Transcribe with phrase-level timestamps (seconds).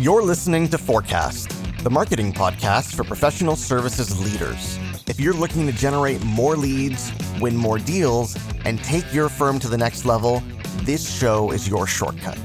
[0.00, 1.50] You're listening to Forecast,
[1.84, 4.78] the marketing podcast for professional services leaders.
[5.06, 8.34] If you're looking to generate more leads, win more deals,
[8.64, 10.42] and take your firm to the next level,
[10.84, 12.38] this show is your shortcut.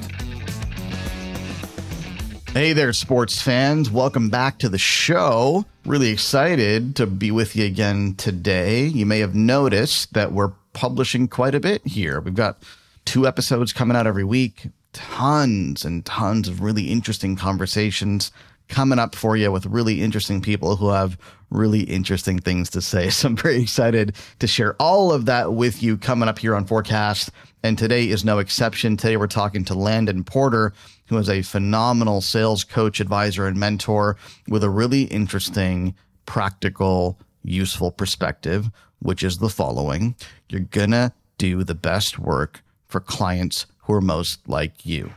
[2.49, 3.89] Hey there, sports fans.
[3.89, 5.63] Welcome back to the show.
[5.85, 8.83] Really excited to be with you again today.
[8.83, 12.19] You may have noticed that we're publishing quite a bit here.
[12.19, 12.61] We've got
[13.05, 18.31] two episodes coming out every week, tons and tons of really interesting conversations
[18.69, 21.17] coming up for you with really interesting people who have
[21.49, 23.09] really interesting things to say.
[23.11, 26.65] So I'm very excited to share all of that with you coming up here on
[26.65, 27.29] Forecast.
[27.61, 28.95] And today is no exception.
[28.95, 30.73] Today we're talking to Landon Porter,
[31.07, 34.15] who is a phenomenal sales coach, advisor, and mentor
[34.47, 35.93] with a really interesting,
[36.25, 38.69] practical, useful perspective,
[38.99, 40.15] which is the following.
[40.49, 45.11] You're gonna do the best work for clients who are most like you.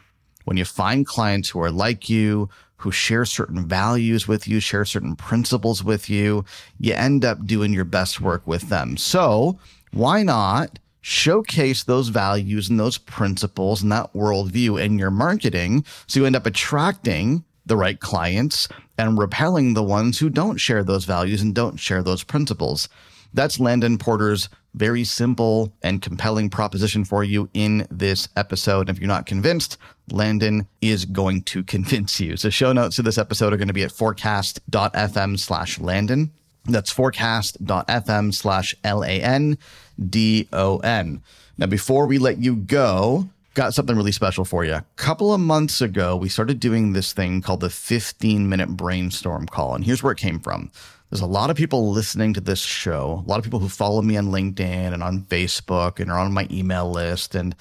[0.45, 4.85] When you find clients who are like you, who share certain values with you, share
[4.85, 6.45] certain principles with you,
[6.79, 8.97] you end up doing your best work with them.
[8.97, 9.59] So
[9.93, 16.21] why not showcase those values and those principles and that worldview in your marketing so
[16.21, 21.05] you end up attracting the right clients and repelling the ones who don't share those
[21.05, 22.89] values and don't share those principles.
[23.35, 28.89] That's Landon Porter's very simple and compelling proposition for you in this episode.
[28.89, 29.77] And if you're not convinced,
[30.11, 32.37] Landon is going to convince you.
[32.37, 36.33] So show notes to this episode are going to be at forecast.fm slash Landon.
[36.65, 39.59] That's forecast.fm slash L A N
[39.99, 41.23] D O N.
[41.57, 44.75] Now, before we let you go, got something really special for you.
[44.75, 49.47] A couple of months ago, we started doing this thing called the 15 minute brainstorm
[49.47, 49.75] call.
[49.75, 50.71] And here's where it came from.
[51.11, 54.03] There's a lot of people listening to this show, a lot of people who follow
[54.03, 57.35] me on LinkedIn and on Facebook and are on my email list.
[57.35, 57.57] And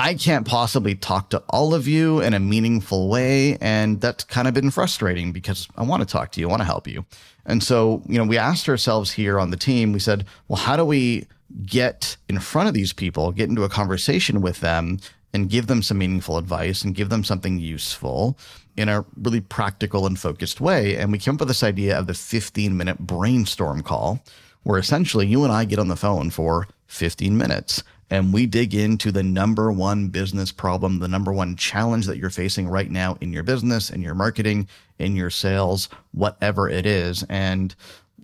[0.00, 3.56] I can't possibly talk to all of you in a meaningful way.
[3.60, 6.60] And that's kind of been frustrating because I want to talk to you, I want
[6.60, 7.04] to help you.
[7.46, 10.76] And so, you know, we asked ourselves here on the team, we said, well, how
[10.76, 11.26] do we
[11.64, 14.98] get in front of these people, get into a conversation with them
[15.32, 18.36] and give them some meaningful advice and give them something useful
[18.78, 20.96] in a really practical and focused way.
[20.96, 24.22] And we came up with this idea of the 15 minute brainstorm call,
[24.62, 28.74] where essentially you and I get on the phone for 15 minutes and we dig
[28.74, 33.18] into the number one business problem, the number one challenge that you're facing right now
[33.20, 34.68] in your business, in your marketing,
[34.98, 37.24] in your sales, whatever it is.
[37.28, 37.74] And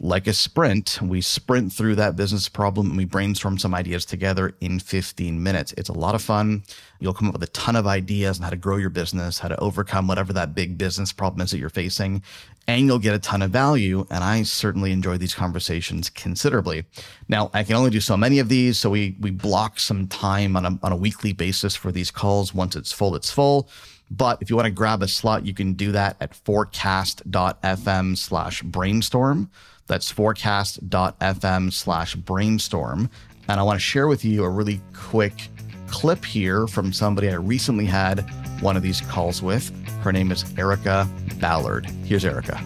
[0.03, 4.55] like a sprint, we sprint through that business problem and we brainstorm some ideas together
[4.61, 5.73] in 15 minutes.
[5.77, 6.65] It's a lot of fun.
[6.99, 9.49] You'll come up with a ton of ideas on how to grow your business, how
[9.49, 12.23] to overcome whatever that big business problem is that you're facing,
[12.67, 14.07] and you'll get a ton of value.
[14.11, 16.85] And I certainly enjoy these conversations considerably.
[17.29, 20.57] Now, I can only do so many of these, so we we block some time
[20.57, 22.55] on a on a weekly basis for these calls.
[22.55, 23.69] Once it's full, it's full.
[24.11, 28.63] But if you want to grab a slot, you can do that at forecast.fm slash
[28.63, 29.51] brainstorm.
[29.87, 33.11] That's forecast.fm slash brainstorm.
[33.49, 35.49] And I want to share with you a really quick
[35.89, 38.21] clip here from somebody I recently had
[38.61, 39.71] one of these calls with.
[40.03, 41.09] Her name is Erica
[41.39, 41.87] Ballard.
[42.05, 42.61] Here's Erica.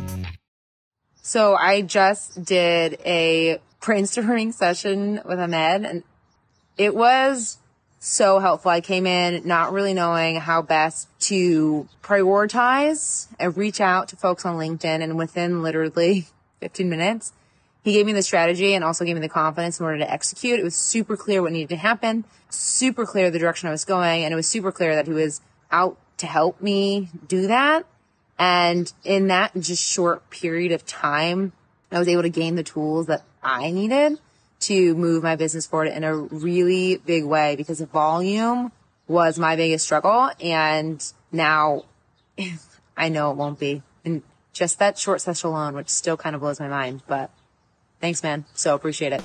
[1.23, 6.03] So I just did a brainstorming session with Ahmed and
[6.77, 7.59] it was
[7.99, 8.71] so helpful.
[8.71, 14.47] I came in not really knowing how best to prioritize and reach out to folks
[14.47, 16.29] on LinkedIn and within literally
[16.61, 17.33] 15 minutes.
[17.83, 20.59] He gave me the strategy and also gave me the confidence in order to execute.
[20.59, 24.25] It was super clear what needed to happen, super clear the direction I was going,
[24.25, 27.87] and it was super clear that he was out to help me do that.
[28.39, 31.53] And in that just short period of time,
[31.91, 34.19] I was able to gain the tools that I needed
[34.61, 38.73] to move my business forward in a really big way because volume
[39.07, 40.31] was my biggest struggle.
[40.41, 41.85] And now
[42.97, 43.83] I know it won't be.
[44.59, 47.03] Just that short session alone, which still kind of blows my mind.
[47.07, 47.31] But
[48.01, 48.45] thanks, man.
[48.55, 49.23] So appreciate it.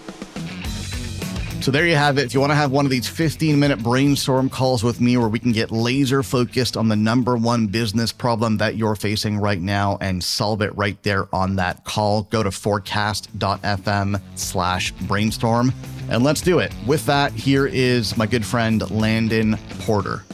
[1.63, 2.25] So there you have it.
[2.25, 5.27] If you want to have one of these 15 minute brainstorm calls with me where
[5.27, 9.59] we can get laser focused on the number one business problem that you're facing right
[9.59, 15.73] now and solve it right there on that call, go to forecast.fm slash brainstorm
[16.09, 16.72] and let's do it.
[16.85, 20.25] With that, here is my good friend Landon Porter.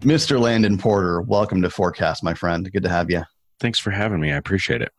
[0.00, 0.38] Mr.
[0.38, 2.70] Landon Porter, welcome to Forecast, my friend.
[2.70, 3.24] Good to have you.
[3.58, 4.30] Thanks for having me.
[4.30, 4.92] I appreciate it.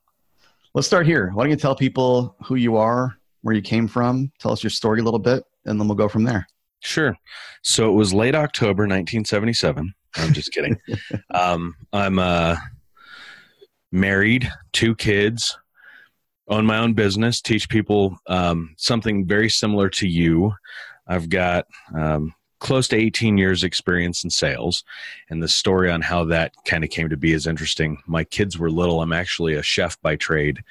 [0.74, 1.32] Let's start here.
[1.34, 4.70] Why don't you tell people who you are, where you came from, tell us your
[4.70, 6.46] story a little bit, and then we'll go from there.
[6.82, 7.16] Sure.
[7.62, 9.94] So it was late October 1977.
[10.18, 10.78] I'm just kidding.
[11.34, 12.58] um, I'm uh,
[13.94, 15.58] married, two kids,
[16.50, 20.54] own my own business, teach people um, something very similar to you.
[21.08, 24.84] I've got um, close to 18 years experience in sales
[25.30, 27.98] and the story on how that kind of came to be is interesting.
[28.06, 29.02] My kids were little.
[29.02, 30.64] I'm actually a chef by trade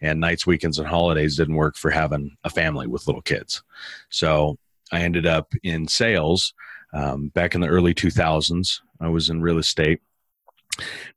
[0.00, 3.62] and nights weekends and holidays didn't work for having a family with little kids.
[4.08, 4.58] So
[4.92, 6.54] i ended up in sales
[6.92, 10.00] um, back in the early 2000s i was in real estate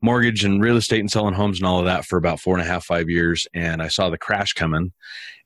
[0.02, 2.64] mortgage and real estate and selling homes and all of that for about four and
[2.64, 3.48] a half, five years.
[3.54, 4.92] And I saw the crash coming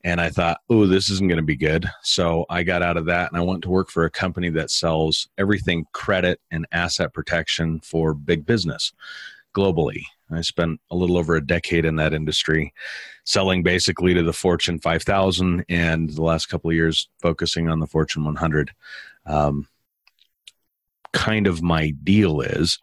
[0.02, 1.86] and I thought, oh, this isn't going to be good.
[2.02, 4.70] So I got out of that and I went to work for a company that
[4.70, 8.92] sells everything credit and asset protection for big business
[9.54, 10.02] globally.
[10.32, 12.72] I spent a little over a decade in that industry,
[13.24, 17.86] selling basically to the Fortune 5000 and the last couple of years focusing on the
[17.86, 18.70] Fortune 100.
[19.26, 19.66] Um,
[21.12, 22.78] kind of my deal is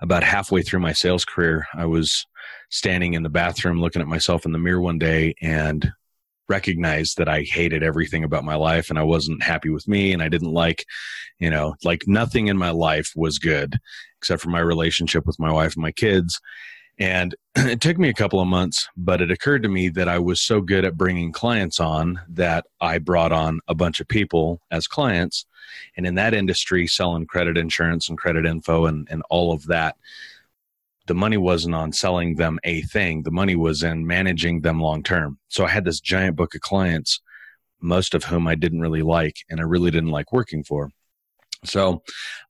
[0.00, 2.26] about halfway through my sales career, I was
[2.70, 5.92] standing in the bathroom looking at myself in the mirror one day and
[6.48, 10.22] recognized that I hated everything about my life and I wasn't happy with me and
[10.22, 10.84] I didn't like,
[11.38, 13.78] you know, like nothing in my life was good
[14.18, 16.40] except for my relationship with my wife and my kids.
[17.02, 20.20] And it took me a couple of months, but it occurred to me that I
[20.20, 24.60] was so good at bringing clients on that I brought on a bunch of people
[24.70, 25.44] as clients.
[25.96, 29.96] And in that industry, selling credit insurance and credit info and, and all of that,
[31.08, 33.24] the money wasn't on selling them a thing.
[33.24, 35.40] The money was in managing them long term.
[35.48, 37.20] So I had this giant book of clients,
[37.80, 40.90] most of whom I didn't really like and I really didn't like working for.
[41.64, 42.02] So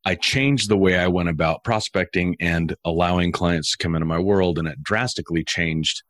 [0.05, 4.19] I changed the way I went about prospecting and allowing clients to come into my
[4.19, 6.03] world, and it drastically changed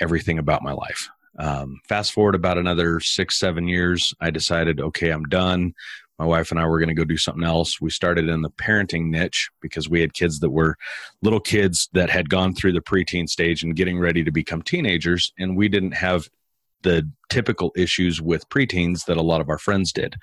[0.00, 1.08] everything about my life.
[1.38, 5.72] Um, fast forward about another six, seven years, I decided, okay, I'm done.
[6.18, 7.80] My wife and I were going to go do something else.
[7.80, 10.76] We started in the parenting niche because we had kids that were
[11.22, 15.32] little kids that had gone through the preteen stage and getting ready to become teenagers,
[15.38, 16.28] and we didn't have
[16.82, 20.16] the typical issues with preteens that a lot of our friends did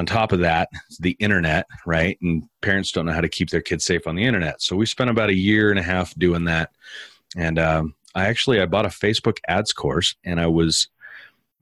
[0.00, 0.68] on top of that
[0.98, 2.18] the internet right?
[2.22, 4.62] And parents don't know how to keep their kids safe on the internet.
[4.62, 6.70] So we spent about a year and a half doing that.
[7.36, 10.88] And um, i actually i bought a facebook ads course and i was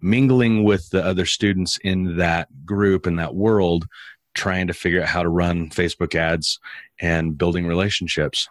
[0.01, 3.87] mingling with the other students in that group in that world
[4.35, 6.59] trying to figure out how to run facebook ads
[7.01, 8.49] and building relationships.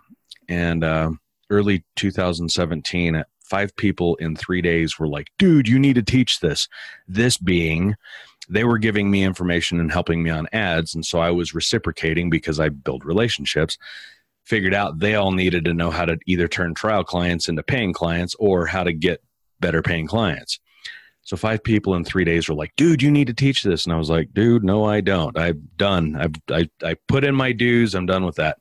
[0.50, 1.12] And uh,
[1.50, 6.68] early 2017 five people in three days were like dude you need to teach this.
[7.08, 7.96] This being
[8.50, 10.96] they were giving me information and helping me on ads.
[10.96, 13.78] And so I was reciprocating because I build relationships.
[14.46, 17.92] Figured out they all needed to know how to either turn trial clients into paying
[17.92, 19.22] clients or how to get
[19.60, 20.60] better paying clients.
[21.24, 23.86] So five people in three days were like, dude, you need to teach this.
[23.86, 25.38] And I was like, dude, no, I don't.
[25.38, 26.16] I've done.
[26.16, 27.94] I've I, I put in my dues.
[27.94, 28.60] I'm done with that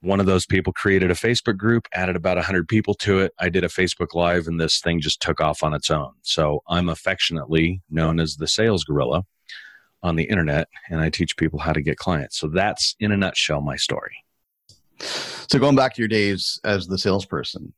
[0.00, 3.32] one of those people created a Facebook group, added about 100 people to it.
[3.38, 6.12] I did a Facebook Live, and this thing just took off on its own.
[6.22, 9.24] So I'm affectionately known as the sales gorilla
[10.02, 12.38] on the internet, and I teach people how to get clients.
[12.38, 14.16] So that's, in a nutshell, my story.
[15.00, 17.72] So going back to your days as the salesperson,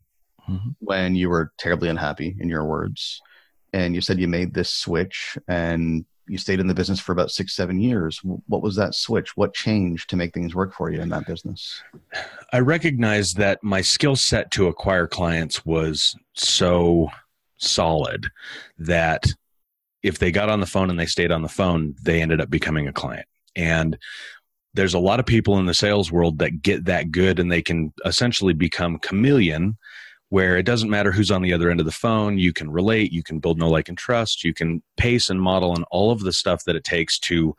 [0.49, 0.71] mm-hmm.
[0.81, 3.21] when you were terribly unhappy, in your words,
[3.73, 7.31] and you said you made this switch and you stayed in the business for about
[7.31, 8.21] six, seven years.
[8.23, 9.37] What was that switch?
[9.37, 11.83] What changed to make things work for you in that business?
[12.53, 17.09] I recognized that my skill set to acquire clients was so
[17.57, 18.29] solid
[18.79, 19.25] that
[20.03, 22.49] if they got on the phone and they stayed on the phone, they ended up
[22.49, 23.27] becoming a client.
[23.57, 23.99] And
[24.75, 27.61] there's a lot of people in the sales world that get that good and they
[27.63, 29.77] can essentially become chameleon
[30.31, 32.39] where it doesn't matter who's on the other end of the phone.
[32.39, 35.75] You can relate, you can build know, like, and trust, you can pace and model
[35.75, 37.55] and all of the stuff that it takes to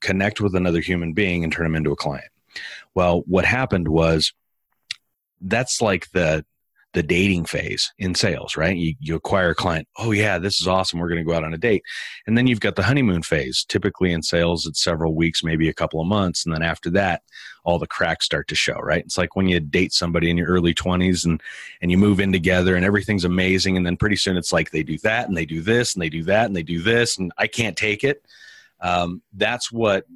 [0.00, 2.30] connect with another human being and turn them into a client.
[2.94, 4.32] Well, what happened was
[5.40, 6.44] that's like the
[6.96, 8.74] the dating phase in sales, right?
[8.74, 9.86] You, you acquire a client.
[9.98, 10.98] Oh, yeah, this is awesome.
[10.98, 11.82] We're going to go out on a date.
[12.26, 13.66] And then you've got the honeymoon phase.
[13.68, 16.46] Typically in sales, it's several weeks, maybe a couple of months.
[16.46, 17.20] And then after that,
[17.64, 19.04] all the cracks start to show, right?
[19.04, 21.42] It's like when you date somebody in your early 20s and,
[21.82, 23.76] and you move in together and everything's amazing.
[23.76, 26.08] And then pretty soon it's like they do that and they do this and they
[26.08, 27.18] do that and they do this.
[27.18, 28.24] And I can't take it.
[28.80, 30.06] Um, that's what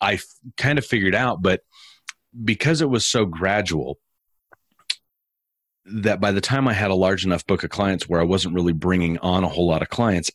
[0.00, 0.24] I f-
[0.56, 1.40] kind of figured out.
[1.40, 1.62] But
[2.44, 4.00] because it was so gradual,
[5.86, 8.54] that by the time I had a large enough book of clients where I wasn't
[8.54, 10.30] really bringing on a whole lot of clients,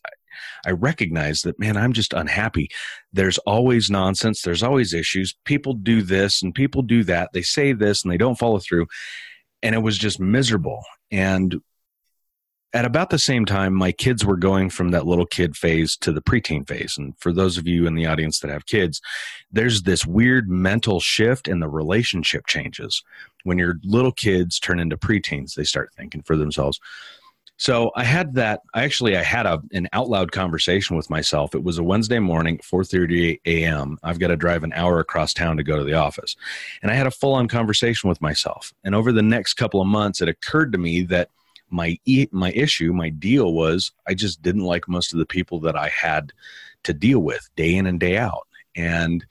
[0.66, 2.68] I, recognized that, man, I'm just unhappy.
[3.12, 4.42] There's always nonsense.
[4.42, 5.34] There's always issues.
[5.44, 7.30] People do this and people do that.
[7.32, 8.86] They say this and they don't follow through.
[9.62, 10.82] And it was just miserable.
[11.10, 11.56] And
[12.76, 16.12] at about the same time, my kids were going from that little kid phase to
[16.12, 16.96] the preteen phase.
[16.98, 19.00] And for those of you in the audience that have kids,
[19.50, 23.02] there's this weird mental shift and the relationship changes.
[23.44, 26.78] When your little kids turn into preteens, they start thinking for themselves.
[27.56, 28.60] So I had that.
[28.74, 31.54] I actually I had a an out loud conversation with myself.
[31.54, 33.96] It was a Wednesday morning, 4:30 a.m.
[34.02, 36.36] I've got to drive an hour across town to go to the office,
[36.82, 38.74] and I had a full on conversation with myself.
[38.84, 41.30] And over the next couple of months, it occurred to me that
[41.70, 41.98] my
[42.30, 45.88] my issue, my deal was I just didn't like most of the people that I
[45.88, 46.32] had
[46.84, 48.46] to deal with day in and day out,
[48.76, 49.24] and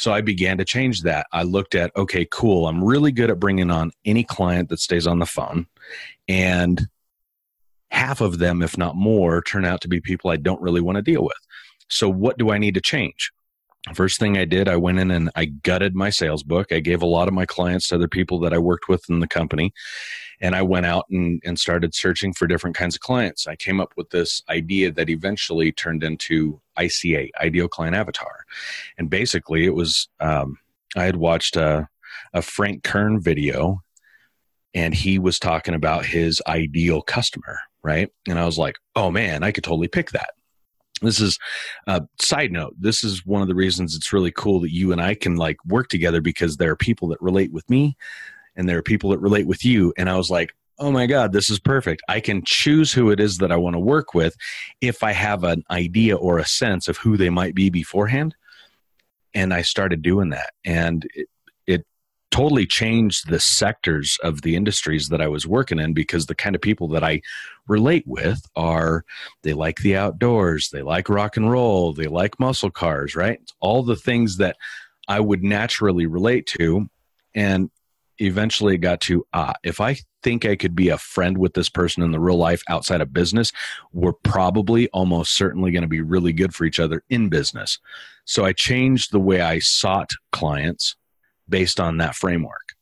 [0.00, 1.26] so I began to change that.
[1.30, 2.66] I looked at, okay, cool.
[2.66, 5.66] I'm really good at bringing on any client that stays on the phone.
[6.26, 6.88] And
[7.90, 10.96] half of them, if not more, turn out to be people I don't really want
[10.96, 11.36] to deal with.
[11.88, 13.30] So what do I need to change?
[13.92, 16.72] First thing I did, I went in and I gutted my sales book.
[16.72, 19.20] I gave a lot of my clients to other people that I worked with in
[19.20, 19.74] the company.
[20.40, 23.46] And I went out and, and started searching for different kinds of clients.
[23.46, 28.44] I came up with this idea that eventually turned into ICA, Ideal Client Avatar.
[28.96, 30.58] And basically, it was um,
[30.96, 31.88] I had watched a,
[32.32, 33.82] a Frank Kern video
[34.74, 38.08] and he was talking about his ideal customer, right?
[38.28, 40.30] And I was like, oh man, I could totally pick that
[41.02, 41.38] this is
[41.86, 44.92] a uh, side note this is one of the reasons it's really cool that you
[44.92, 47.96] and i can like work together because there are people that relate with me
[48.60, 51.32] and there are people that relate with you and i was like oh my god
[51.32, 54.36] this is perfect i can choose who it is that i want to work with
[54.82, 58.34] if i have an idea or a sense of who they might be beforehand
[59.34, 61.28] and i started doing that and it,
[62.30, 66.54] totally changed the sectors of the industries that I was working in because the kind
[66.54, 67.22] of people that I
[67.66, 69.04] relate with are
[69.42, 73.40] they like the outdoors, they like rock and roll, they like muscle cars, right?
[73.60, 74.56] All the things that
[75.08, 76.88] I would naturally relate to.
[77.34, 77.70] And
[78.20, 81.68] eventually it got to ah, if I think I could be a friend with this
[81.68, 83.52] person in the real life outside of business,
[83.92, 87.78] we're probably almost certainly going to be really good for each other in business.
[88.24, 90.96] So I changed the way I sought clients
[91.48, 92.74] based on that framework.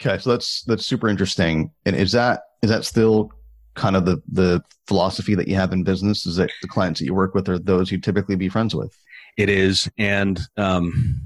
[0.00, 1.70] Okay, so that's that's super interesting.
[1.84, 3.32] And is that is that still
[3.74, 6.26] kind of the the philosophy that you have in business?
[6.26, 8.96] Is that the clients that you work with are those you typically be friends with?
[9.36, 11.20] It is, and um,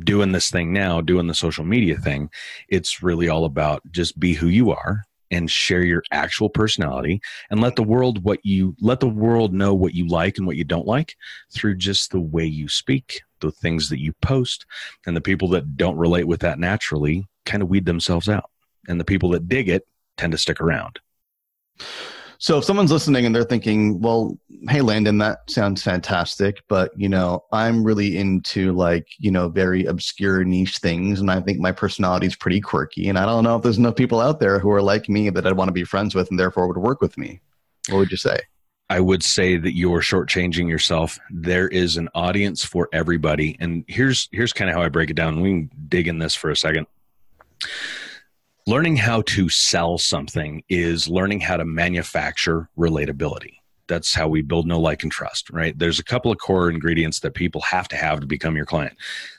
[0.00, 2.30] doing this thing now, doing the social media thing,
[2.68, 7.60] it's really all about just be who you are and share your actual personality and
[7.60, 10.64] let the world what you let the world know what you like and what you
[10.64, 11.16] don't like
[11.52, 14.66] through just the way you speak the things that you post
[15.06, 18.50] and the people that don't relate with that naturally kind of weed themselves out.
[18.88, 20.98] And the people that dig it tend to stick around
[22.38, 27.08] so if someone's listening and they're thinking well hey landon that sounds fantastic but you
[27.08, 31.72] know i'm really into like you know very obscure niche things and i think my
[31.72, 34.70] personality is pretty quirky and i don't know if there's enough people out there who
[34.70, 37.18] are like me that i'd want to be friends with and therefore would work with
[37.18, 37.40] me
[37.88, 38.38] what would you say
[38.90, 41.18] I would say that you're shortchanging yourself.
[41.30, 45.14] There is an audience for everybody, and here's here's kind of how I break it
[45.14, 45.42] down.
[45.42, 46.86] We can dig in this for a second.
[48.68, 53.54] Learning how to sell something is learning how to manufacture relatability.
[53.86, 55.48] That's how we build know, like, and trust.
[55.48, 55.78] Right?
[55.78, 58.94] There's a couple of core ingredients that people have to have to become your client.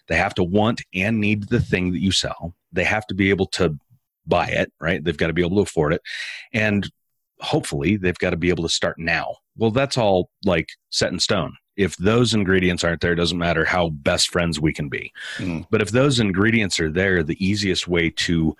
[0.07, 2.55] They have to want and need the thing that you sell.
[2.73, 3.77] They have to be able to
[4.25, 4.73] buy it.
[4.81, 5.03] Right?
[5.03, 6.01] They've got to be able to afford it,
[6.51, 6.91] and
[7.39, 9.35] hopefully they've got to be able to start now.
[9.55, 11.55] Well, that's all like set in stone.
[11.77, 15.13] If those ingredients aren't there, it doesn't matter how best friends we can be.
[15.37, 15.67] Mm.
[15.69, 18.57] But if those ingredients are there, the easiest way to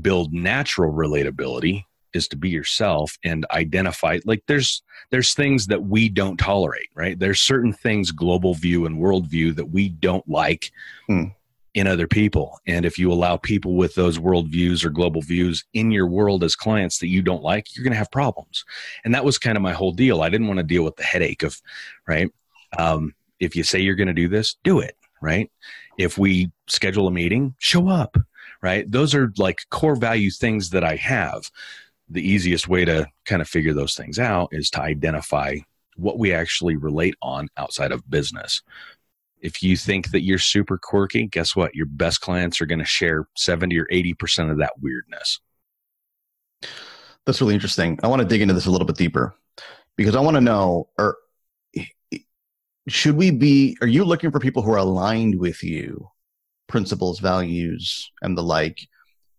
[0.00, 6.08] build natural relatability is to be yourself and identify like there's there's things that we
[6.08, 10.72] don't tolerate right there's certain things global view and worldview that we don't like
[11.08, 11.32] mm
[11.74, 12.58] in other people.
[12.66, 16.56] And if you allow people with those worldviews or global views in your world as
[16.56, 18.64] clients that you don't like, you're going to have problems.
[19.04, 20.22] And that was kind of my whole deal.
[20.22, 21.60] I didn't want to deal with the headache of,
[22.08, 22.28] right?
[22.78, 25.50] Um, if you say you're going to do this, do it, right?
[25.96, 28.16] If we schedule a meeting, show up,
[28.62, 28.90] right?
[28.90, 31.50] Those are like core value things that I have.
[32.08, 35.58] The easiest way to kind of figure those things out is to identify
[35.96, 38.62] what we actually relate on outside of business
[39.40, 41.74] if you think that you're super quirky, guess what?
[41.74, 45.40] Your best clients are going to share 70 or 80% of that weirdness.
[47.26, 47.98] That's really interesting.
[48.02, 49.34] I want to dig into this a little bit deeper
[49.96, 51.16] because I want to know or
[52.88, 56.08] should we be are you looking for people who are aligned with you,
[56.70, 58.78] principles, values and the like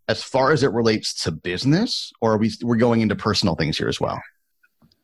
[0.08, 3.78] as far as it relates to business or are we we're going into personal things
[3.78, 4.22] here as well?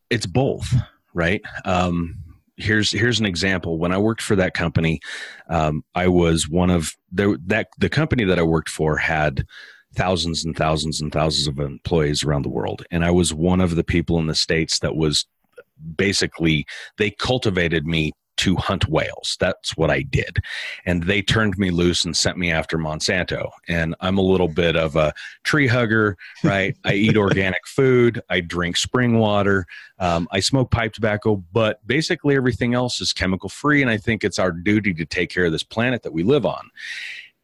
[0.09, 0.67] It's both,
[1.13, 1.41] right?
[1.65, 2.17] Um
[2.57, 3.77] here's here's an example.
[3.77, 4.99] When I worked for that company,
[5.49, 9.45] um, I was one of the, that the company that I worked for had
[9.95, 13.75] thousands and thousands and thousands of employees around the world, and I was one of
[13.75, 15.25] the people in the states that was
[15.95, 16.65] basically
[16.97, 19.37] they cultivated me to hunt whales.
[19.39, 20.37] That's what I did.
[20.85, 23.49] And they turned me loose and sent me after Monsanto.
[23.67, 25.13] And I'm a little bit of a
[25.43, 26.75] tree hugger, right?
[26.85, 29.65] I eat organic food, I drink spring water,
[29.99, 33.81] um, I smoke pipe tobacco, but basically everything else is chemical free.
[33.81, 36.45] And I think it's our duty to take care of this planet that we live
[36.45, 36.69] on.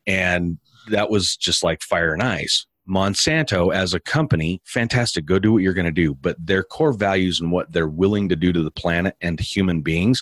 [0.06, 0.58] And
[0.90, 2.66] that was just like fire and ice.
[2.88, 5.26] Monsanto as a company, fantastic.
[5.26, 6.16] Go do what you're going to do.
[6.16, 9.82] But their core values and what they're willing to do to the planet and human
[9.82, 10.22] beings,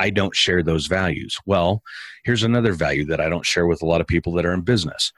[0.00, 1.36] I don't share those values.
[1.44, 1.82] Well,
[2.24, 4.62] here's another value that I don't share with a lot of people that are in
[4.62, 5.12] business.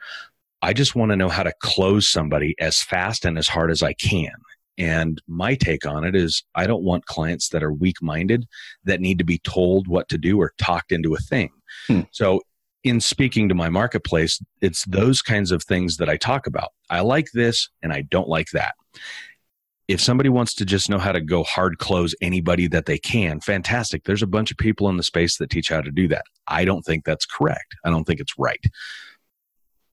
[0.61, 3.81] I just want to know how to close somebody as fast and as hard as
[3.81, 4.33] I can.
[4.77, 8.45] And my take on it is I don't want clients that are weak minded
[8.83, 11.51] that need to be told what to do or talked into a thing.
[11.87, 12.01] Hmm.
[12.11, 12.41] So,
[12.83, 16.73] in speaking to my marketplace, it's those kinds of things that I talk about.
[16.89, 18.75] I like this and I don't like that
[19.87, 23.39] if somebody wants to just know how to go hard close anybody that they can,
[23.41, 24.03] fantastic.
[24.03, 26.23] There's a bunch of people in the space that teach how to do that.
[26.47, 27.75] I don't think that's correct.
[27.83, 28.63] I don't think it's right.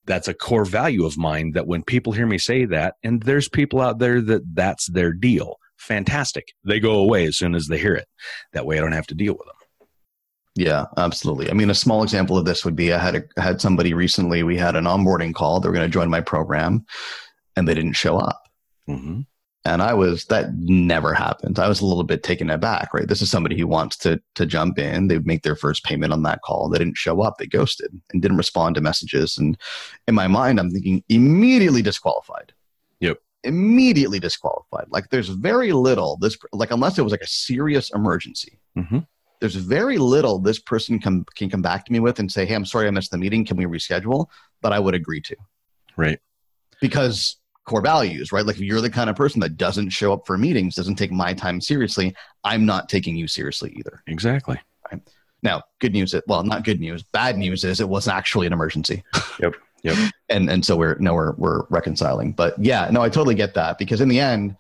[0.06, 3.48] That's a core value of mine that when people hear me say that, and there's
[3.48, 6.52] people out there that that's their deal, fantastic.
[6.64, 8.08] They go away as soon as they hear it.
[8.52, 9.56] That way I don't have to deal with them.
[10.56, 11.50] Yeah, absolutely.
[11.50, 13.94] I mean, a small example of this would be I had a, I had somebody
[13.94, 14.42] recently.
[14.42, 15.60] We had an onboarding call.
[15.60, 16.84] They were going to join my program,
[17.56, 18.42] and they didn't show up.
[18.88, 19.20] Mm-hmm.
[19.64, 21.58] And I was that never happened.
[21.58, 23.06] I was a little bit taken aback, right?
[23.06, 25.08] This is somebody who wants to to jump in.
[25.08, 26.68] They make their first payment on that call.
[26.68, 27.36] They didn't show up.
[27.36, 29.36] They ghosted and didn't respond to messages.
[29.36, 29.58] And
[30.08, 32.54] in my mind, I'm thinking immediately disqualified.
[33.00, 33.18] Yep.
[33.44, 34.86] Immediately disqualified.
[34.88, 38.58] Like there's very little this like unless it was like a serious emergency.
[38.78, 39.00] Mm-hmm.
[39.40, 42.54] There's very little this person can can come back to me with and say, "Hey,
[42.54, 43.44] I'm sorry I missed the meeting.
[43.44, 44.26] Can we reschedule?"
[44.62, 45.36] That I would agree to.
[45.98, 46.18] Right.
[46.80, 47.36] Because
[47.70, 48.44] core values, right?
[48.44, 51.12] Like if you're the kind of person that doesn't show up for meetings, doesn't take
[51.12, 54.02] my time seriously, I'm not taking you seriously either.
[54.08, 54.60] Exactly.
[54.90, 55.00] Right.
[55.44, 57.04] Now, good news is well, not good news.
[57.04, 59.04] Bad news is it was actually an emergency.
[59.38, 59.54] Yep.
[59.82, 60.12] Yep.
[60.28, 62.32] and and so we're no we're we're reconciling.
[62.32, 64.56] But yeah, no, I totally get that because in the end,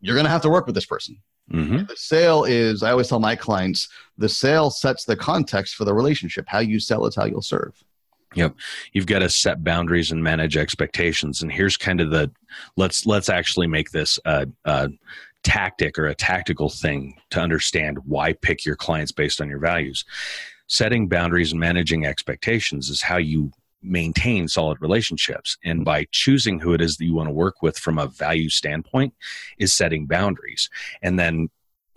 [0.00, 1.18] you're gonna have to work with this person.
[1.52, 1.84] Mm-hmm.
[1.86, 5.92] The sale is, I always tell my clients, the sale sets the context for the
[5.92, 6.46] relationship.
[6.48, 7.74] How you sell is how you'll serve.
[8.34, 8.54] Yep.
[8.92, 11.42] You've got to set boundaries and manage expectations.
[11.42, 12.30] And here's kind of the
[12.76, 14.90] let's let's actually make this a, a
[15.42, 20.04] tactic or a tactical thing to understand why pick your clients based on your values.
[20.68, 23.50] Setting boundaries and managing expectations is how you
[23.82, 25.56] maintain solid relationships.
[25.64, 25.84] And mm-hmm.
[25.84, 29.14] by choosing who it is that you want to work with from a value standpoint
[29.58, 30.68] is setting boundaries.
[31.02, 31.48] And then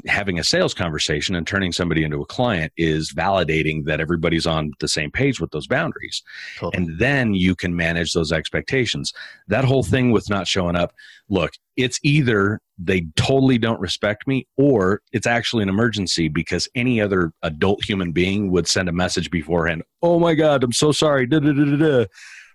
[0.05, 4.71] having a sales conversation and turning somebody into a client is validating that everybody's on
[4.79, 6.23] the same page with those boundaries.
[6.57, 6.83] Totally.
[6.83, 9.13] And then you can manage those expectations.
[9.47, 10.93] That whole thing with not showing up,
[11.29, 16.99] look, it's either they totally don't respect me or it's actually an emergency because any
[16.99, 21.25] other adult human being would send a message beforehand, oh my God, I'm so sorry.
[21.27, 22.05] Da, da, da,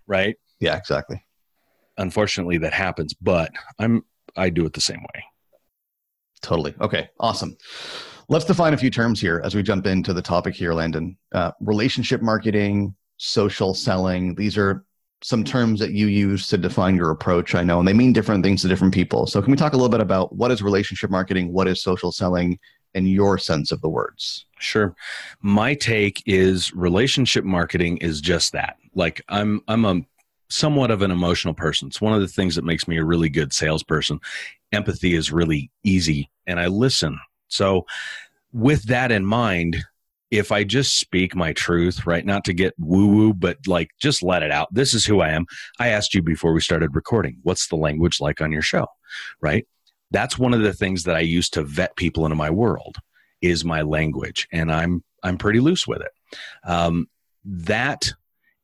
[0.07, 0.37] right?
[0.61, 1.25] Yeah, exactly.
[1.97, 4.05] Unfortunately, that happens, but I'm
[4.37, 5.25] I do it the same way.
[6.41, 6.75] Totally.
[6.81, 7.09] Okay.
[7.21, 7.57] Awesome.
[8.29, 11.17] Let's define a few terms here as we jump into the topic here, Landon.
[11.33, 14.35] Uh, relationship marketing, social selling.
[14.35, 14.85] These are
[15.23, 17.55] some terms that you use to define your approach.
[17.55, 19.27] I know, and they mean different things to different people.
[19.27, 22.13] So, can we talk a little bit about what is relationship marketing, what is social
[22.13, 22.59] selling,
[22.95, 24.47] and your sense of the words?
[24.59, 24.95] Sure.
[25.41, 28.77] My take is relationship marketing is just that.
[28.95, 30.03] Like I'm, I'm a
[30.51, 31.89] somewhat of an emotional person.
[31.89, 34.21] It's one of the things that makes me a really good salesperson.
[34.73, 37.19] Empathy is really easy and I listen.
[37.49, 37.87] So
[38.53, 39.77] with that in mind,
[40.31, 44.23] if I just speak my truth, right, not to get woo woo, but like just
[44.23, 44.69] let it out.
[44.73, 45.47] This is who I am.
[45.79, 48.87] I asked you before we started recording, what's the language like on your show,
[49.41, 49.67] right?
[50.11, 52.97] That's one of the things that I use to vet people into my world
[53.41, 56.11] is my language, and I'm I'm pretty loose with it.
[56.65, 57.09] Um,
[57.45, 58.13] that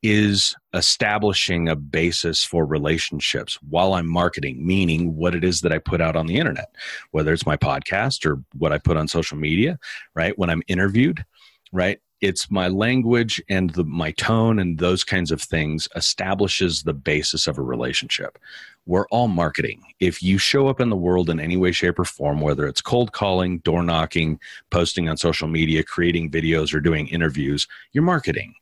[0.04, 5.78] is establishing a basis for relationships while I'm marketing, meaning what it is that I
[5.78, 6.74] put out on the internet,
[7.12, 9.78] whether it's my podcast or what I put on social media,
[10.14, 10.38] right?
[10.38, 11.24] When I'm interviewed,
[11.72, 12.00] right?
[12.20, 17.46] It's my language and the, my tone and those kinds of things establishes the basis
[17.46, 18.38] of a relationship.
[18.84, 19.82] We're all marketing.
[20.00, 22.82] If you show up in the world in any way, shape, or form, whether it's
[22.82, 24.38] cold calling, door knocking,
[24.68, 28.54] posting on social media, creating videos, or doing interviews, you're marketing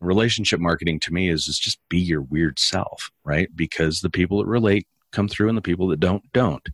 [0.00, 3.48] relationship marketing to me is, is just be your weird self, right?
[3.54, 6.68] Because the people that relate come through and the people that don't, don't.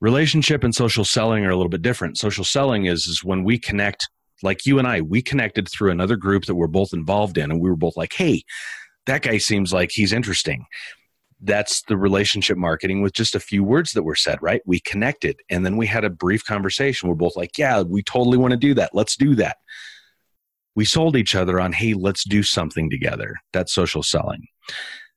[0.00, 2.16] Relationship and social selling are a little bit different.
[2.16, 4.08] Social selling is, is when we connect,
[4.42, 7.60] like you and I, we connected through another group that we're both involved in, and
[7.60, 8.42] we were both like, hey,
[9.06, 10.64] that guy seems like he's interesting.
[11.42, 14.60] that's the relationship marketing with just a few words that were said, right?
[14.66, 17.08] We connected and then we had a brief conversation.
[17.08, 18.90] We're both like, yeah, we totally want to do that.
[18.92, 19.56] Let's do that.
[20.74, 23.36] We sold each other on, hey, let's do something together.
[23.52, 24.46] That's social selling.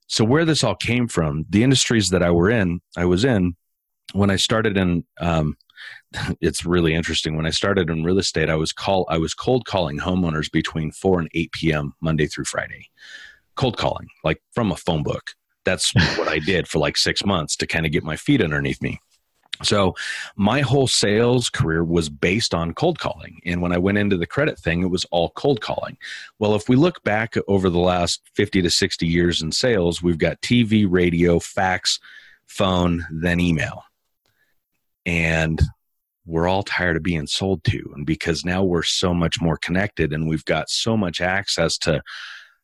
[0.08, 3.56] So where this all came from, the industries that I were in, I was in
[4.14, 5.56] when I started in um,
[6.42, 7.36] it's really interesting.
[7.36, 10.92] When I started in real estate, I was call I was cold calling homeowners between
[10.92, 11.94] 4 and 8 p.m.
[12.02, 12.90] Monday through Friday.
[13.56, 15.32] Cold calling, like from a phone book
[15.66, 18.82] that's what I did for like six months to kind of get my feet underneath
[18.82, 19.00] me.
[19.62, 19.96] So
[20.36, 23.40] my whole sales career was based on cold calling.
[23.46, 25.98] And when I went into the credit thing, it was all cold calling.
[26.40, 30.18] Well, if we look back over the last 50 to 60 years in sales, we've
[30.18, 32.00] got TV, radio, fax,
[32.48, 33.84] phone, then email.
[35.06, 35.62] And
[36.26, 37.92] we're all tired of being sold to.
[37.96, 42.02] And because now we're so much more connected and we've got so much access to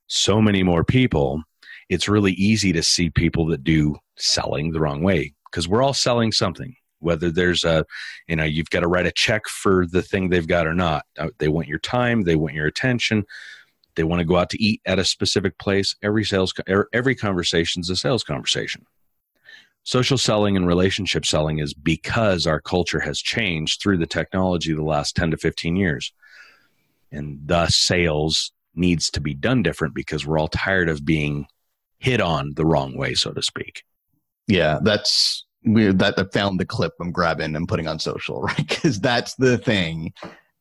[0.08, 1.44] so many more people,
[1.88, 5.94] it's really easy to see people that do selling the wrong way because we're all
[5.94, 7.86] selling something whether there's a
[8.28, 11.06] you know you've got to write a check for the thing they've got or not.
[11.18, 13.26] Uh, they want your time they want your attention
[14.00, 15.94] they want to go out to eat at a specific place.
[16.02, 18.86] Every sales er, every conversation is a sales conversation.
[19.84, 24.84] Social selling and relationship selling is because our culture has changed through the technology the
[24.84, 26.14] last 10 to 15 years.
[27.12, 31.48] And thus sales needs to be done different because we're all tired of being
[31.98, 33.84] hit on the wrong way, so to speak.
[34.50, 38.68] Yeah, that's weird that I found the clip I'm grabbing and putting on social, right?
[38.68, 40.14] Because that's the thing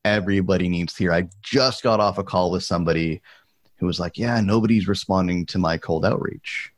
[0.05, 1.13] everybody needs to hear.
[1.13, 3.23] I just got off a call with somebody
[3.79, 6.71] who was like, Yeah, nobody's responding to my cold outreach.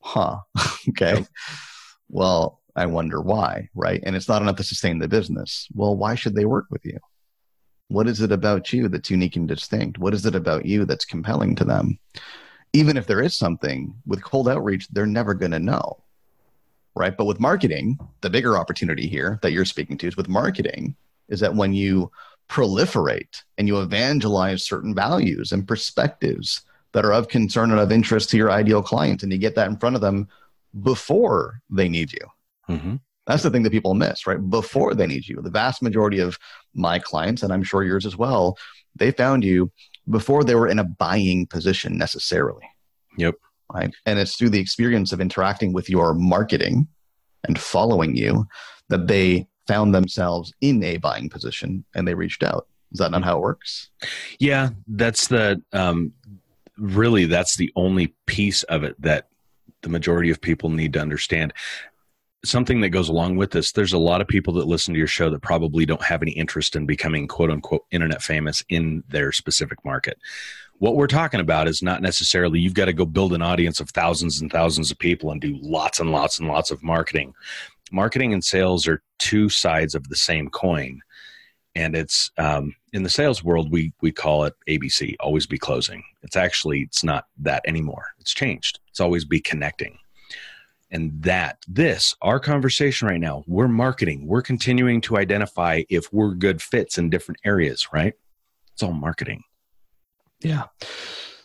[0.00, 0.38] Huh.
[0.90, 1.26] okay.
[2.08, 4.00] Well, I wonder why, right?
[4.04, 5.66] And it's not enough to sustain the business.
[5.74, 6.98] Well, why should they work with you?
[7.88, 9.98] What is it about you that's unique and distinct?
[9.98, 11.98] What is it about you that's compelling to them?
[12.72, 15.98] Even if there is something with cold outreach, they're never going to know.
[16.94, 17.16] Right.
[17.16, 20.96] But with marketing, the bigger opportunity here that you're speaking to is with marketing
[21.28, 22.10] is that when you
[22.48, 28.30] proliferate and you evangelize certain values and perspectives that are of concern and of interest
[28.30, 30.28] to your ideal client, and you get that in front of them
[30.82, 32.26] before they need you.
[32.68, 32.96] Mm-hmm.
[33.26, 34.38] That's the thing that people miss, right?
[34.50, 35.40] Before they need you.
[35.42, 36.38] The vast majority of
[36.74, 38.56] my clients, and I'm sure yours as well,
[38.94, 39.70] they found you
[40.08, 42.64] before they were in a buying position necessarily.
[43.18, 43.36] Yep.
[43.72, 43.92] Right.
[44.04, 46.86] And it's through the experience of interacting with your marketing
[47.44, 48.46] and following you
[48.88, 52.68] that they found themselves in a buying position and they reached out.
[52.92, 53.90] Is that not how it works?
[54.38, 56.12] Yeah, that's the um,
[56.78, 59.28] really that's the only piece of it that
[59.82, 61.52] the majority of people need to understand
[62.44, 65.06] something that goes along with this there's a lot of people that listen to your
[65.06, 69.32] show that probably don't have any interest in becoming quote unquote internet famous in their
[69.32, 70.18] specific market.
[70.78, 73.90] What we're talking about is not necessarily you've got to go build an audience of
[73.90, 77.34] thousands and thousands of people and do lots and lots and lots of marketing.
[77.90, 81.00] Marketing and sales are two sides of the same coin.
[81.74, 86.02] And it's um, in the sales world we we call it abc always be closing.
[86.22, 88.06] It's actually it's not that anymore.
[88.18, 88.78] It's changed.
[88.88, 89.98] It's always be connecting
[90.96, 94.26] and that this our conversation right now we're marketing.
[94.26, 98.14] We're continuing to identify if we're good fits in different areas right?
[98.72, 99.42] It's all marketing.
[100.40, 100.64] Yeah.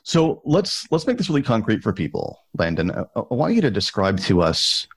[0.03, 2.91] So let's let's make this really concrete for people landon.
[2.91, 4.87] I, I want you to describe to us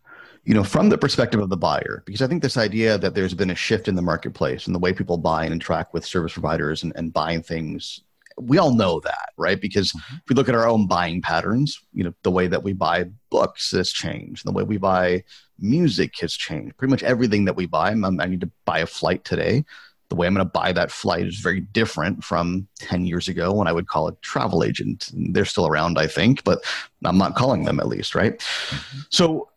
[0.44, 3.32] you know from the perspective of the buyer because i think this idea that there's
[3.32, 6.34] been a shift in the marketplace and the way people buy and interact with service
[6.34, 8.02] providers and, and buying things
[8.38, 9.60] we all know that, right?
[9.60, 10.16] Because mm-hmm.
[10.16, 13.04] if we look at our own buying patterns, you know, the way that we buy
[13.30, 15.24] books has changed, the way we buy
[15.58, 16.76] music has changed.
[16.76, 19.64] Pretty much everything that we buy, I'm, i need to buy a flight today.
[20.10, 23.52] The way I'm going to buy that flight is very different from 10 years ago
[23.52, 25.10] when I would call a travel agent.
[25.14, 26.62] They're still around, I think, but
[27.04, 28.38] I'm not calling them at least, right?
[28.38, 28.98] Mm-hmm.
[29.10, 29.48] So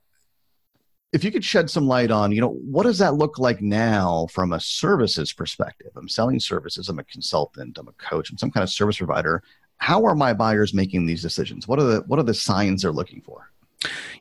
[1.13, 4.27] if you could shed some light on, you know, what does that look like now
[4.31, 5.91] from a services perspective?
[5.95, 9.41] I'm selling services, I'm a consultant, I'm a coach, I'm some kind of service provider.
[9.77, 11.67] How are my buyers making these decisions?
[11.67, 13.51] What are the what are the signs they're looking for?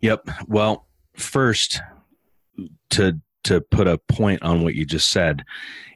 [0.03, 0.29] Yep.
[0.47, 1.81] Well, first
[2.91, 5.45] to to put a point on what you just said,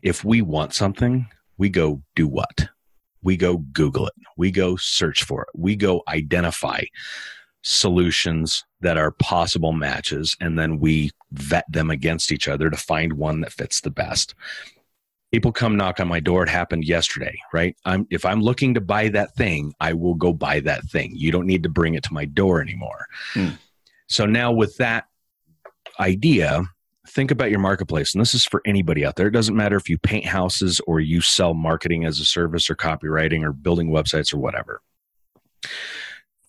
[0.03, 2.69] if we want something, we go do what?
[3.23, 4.15] We go Google it.
[4.37, 5.49] We go search for it.
[5.55, 6.83] We go identify
[7.63, 13.13] solutions that are possible matches and then we vet them against each other to find
[13.13, 14.35] one that fits the best.
[15.31, 16.43] People come knock on my door.
[16.43, 17.77] It happened yesterday right?
[17.85, 21.13] I'm if i'm looking to buy that thing i will go buy that thing.
[21.15, 23.07] You don't need to bring it to my door anymore.
[23.35, 23.51] Hmm.
[24.07, 25.05] so now with that
[25.99, 26.63] idea
[27.09, 28.15] think about your marketplace.
[28.15, 29.27] And this is for anybody out there.
[29.27, 32.77] It doesn't matter if you paint houses or you sell marketing as a service or
[32.77, 34.81] copywriting or building websites or whatever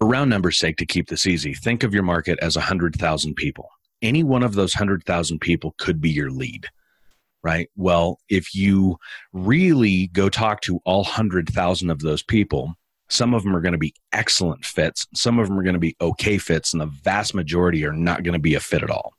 [0.02, 3.70] for round numbers sake to keep this easy think of your market as 100000 people.
[4.02, 6.68] Any one of those 100000 people could be your lead
[7.44, 7.70] right?
[7.76, 8.98] Well if you
[9.32, 12.74] really go talk to all 100000 of those people
[13.10, 15.80] some of them are going to be excellent fits some of them are going to
[15.80, 18.90] be okay fits and the vast majority are not going to be a fit at
[18.90, 19.14] all.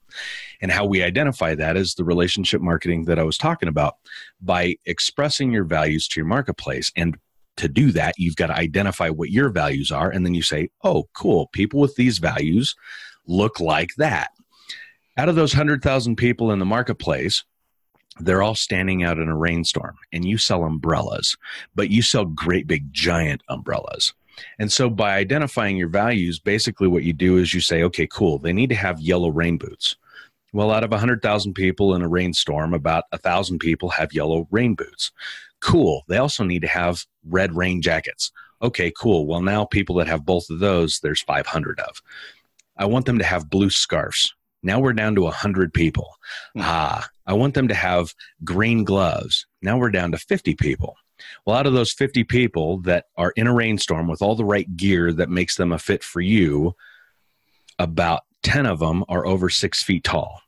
[0.61, 3.95] And how we identify that is the relationship marketing that I was talking about.
[4.40, 7.16] By expressing your values to your marketplace and
[7.57, 10.11] to do that, you've got to identify what your values are.
[10.11, 12.75] And then you say, oh, cool, people with these values
[13.27, 14.31] look like that.
[15.17, 17.45] Out of those 100,000 people in the marketplace,
[18.21, 21.37] they're all standing out in a rainstorm and you sell umbrellas,
[21.75, 24.15] but you sell great big giant umbrellas.
[24.59, 28.38] And so by identifying your values, basically what you do is you say, okay, cool,
[28.38, 29.97] they need to have yellow rain boots.
[30.55, 35.12] Well, out of 100,000 people in a rainstorm, about 1,000 people have yellow rain boots.
[35.62, 36.03] Cool.
[36.09, 38.33] They also need to have red rain jackets.
[38.61, 39.27] Okay, cool.
[39.27, 42.03] Well, now people that have both of those, there's 500 of.
[42.77, 44.35] I want them to have blue scarves.
[44.62, 46.09] Now we're down to 100 people.
[46.57, 46.62] Mm.
[46.62, 49.46] Ah, I want them to have green gloves.
[49.62, 50.96] Now we're down to 50 people.
[51.46, 54.77] Well, out of those 50 people that are in a rainstorm with all the right
[54.77, 56.75] gear that makes them a fit for you,
[57.79, 60.42] about 10 of them are over six feet tall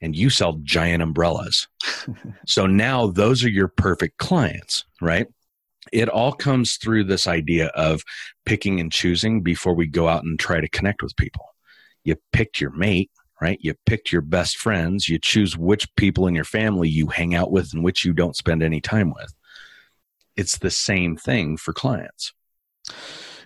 [0.00, 1.66] and you sell giant umbrellas.
[2.46, 5.26] so now those are your perfect clients, right?
[5.92, 8.02] It all comes through this idea of
[8.44, 11.46] picking and choosing before we go out and try to connect with people.
[12.04, 13.58] You picked your mate, right?
[13.60, 15.08] You picked your best friends.
[15.08, 18.36] You choose which people in your family you hang out with and which you don't
[18.36, 19.32] spend any time with.
[20.36, 22.32] It's the same thing for clients.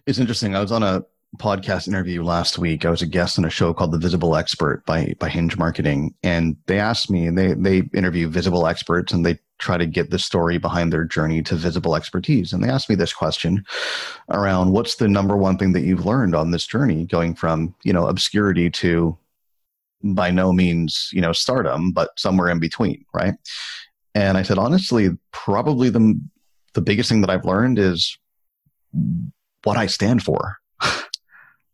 [0.07, 0.55] It's interesting.
[0.55, 1.03] I was on a
[1.38, 2.85] podcast interview last week.
[2.85, 6.14] I was a guest on a show called The Visible Expert by by Hinge Marketing,
[6.23, 10.11] and they asked me, and they they interview visible experts, and they try to get
[10.11, 12.53] the story behind their journey to visible expertise.
[12.53, 13.64] And they asked me this question
[14.29, 17.92] around what's the number one thing that you've learned on this journey, going from you
[17.92, 19.16] know obscurity to
[20.05, 23.35] by no means you know stardom, but somewhere in between, right?
[24.14, 26.21] And I said honestly, probably the
[26.75, 28.18] the biggest thing that I've learned is
[29.64, 30.59] what I stand for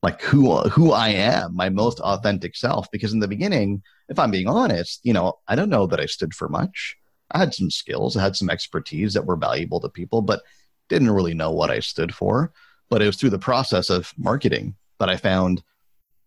[0.03, 2.91] like who who I am, my most authentic self.
[2.91, 6.07] Because in the beginning, if I'm being honest, you know, I don't know that I
[6.07, 6.97] stood for much.
[7.31, 10.43] I had some skills, I had some expertise that were valuable to people, but
[10.89, 12.53] didn't really know what I stood for.
[12.89, 15.63] But it was through the process of marketing that I found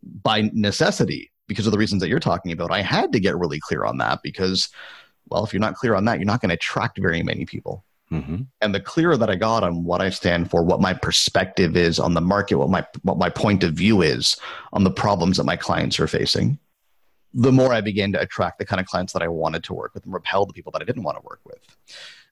[0.04, 3.60] by necessity, because of the reasons that you're talking about, I had to get really
[3.60, 4.70] clear on that because,
[5.28, 7.84] well, if you're not clear on that, you're not going to attract very many people.
[8.12, 8.41] Mm-hmm.
[8.60, 11.97] And the clearer that I got on what I stand for, what my perspective is
[11.97, 14.36] on the market, what my what my point of view is
[14.74, 16.60] on the problems that my clients are facing,
[17.34, 19.93] the more I began to attract the kind of clients that I wanted to work
[19.93, 21.60] with and repel the people that I didn't want to work with.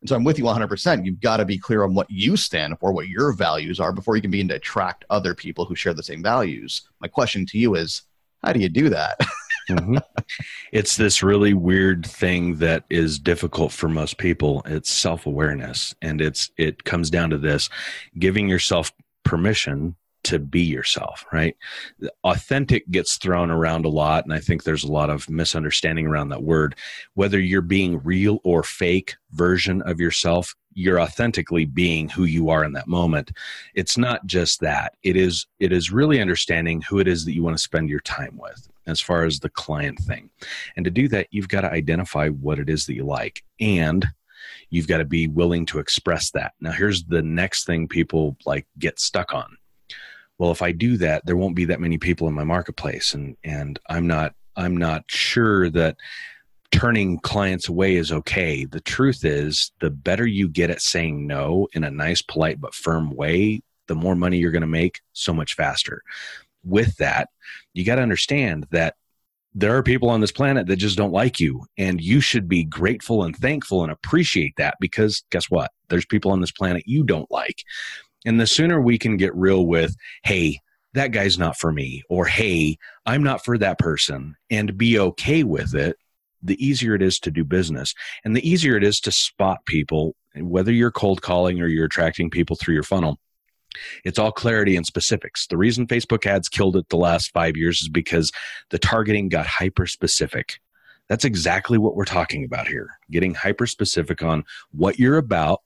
[0.01, 1.05] And so I'm with you 100%.
[1.05, 4.15] You've got to be clear on what you stand for, what your values are before
[4.15, 6.83] you can begin to attract other people who share the same values.
[6.99, 8.03] My question to you is,
[8.43, 9.19] how do you do that?
[9.69, 9.97] mm-hmm.
[10.71, 14.61] It's this really weird thing that is difficult for most people.
[14.65, 17.69] It's self awareness, and it's it comes down to this:
[18.17, 18.91] giving yourself
[19.23, 21.55] permission to be yourself, right?
[22.23, 26.29] Authentic gets thrown around a lot, and I think there's a lot of misunderstanding around
[26.29, 26.75] that word.
[27.13, 32.63] Whether you're being real or fake version of yourself, you're authentically being who you are
[32.63, 33.31] in that moment.
[33.75, 34.93] It's not just that.
[35.03, 37.99] It is it is really understanding who it is that you want to spend your
[38.01, 40.29] time with as far as the client thing.
[40.75, 43.43] And to do that, you've got to identify what it is that you like.
[43.59, 44.05] And
[44.69, 46.53] you've got to be willing to express that.
[46.59, 49.57] Now, here's the next thing people like get stuck on.
[50.37, 53.35] Well, if I do that, there won't be that many people in my marketplace, and
[53.43, 55.97] and I'm not I'm not sure that
[56.71, 58.63] turning clients away is okay.
[58.63, 62.73] The truth is, the better you get at saying no in a nice, polite, but
[62.73, 66.03] firm way, the more money you're going to make so much faster
[66.63, 67.29] with that,
[67.73, 68.95] you got to understand that
[69.53, 71.65] there are people on this planet that just don't like you.
[71.77, 75.71] And you should be grateful and thankful and appreciate that because guess what?
[75.89, 77.63] There's people on this planet you don't like.
[78.25, 80.59] And the sooner we can get real with, hey,
[80.93, 85.43] that guy's not for me, or hey, I'm not for that person, and be okay
[85.43, 85.95] with it,
[86.41, 87.93] the easier it is to do business.
[88.25, 92.29] And the easier it is to spot people, whether you're cold calling or you're attracting
[92.29, 93.19] people through your funnel
[94.03, 95.47] it's all clarity and specifics.
[95.47, 98.31] The reason Facebook ads killed it the last five years is because
[98.69, 100.59] the targeting got hyper specific.
[101.07, 105.61] That's exactly what we're talking about here getting hyper specific on what you're about,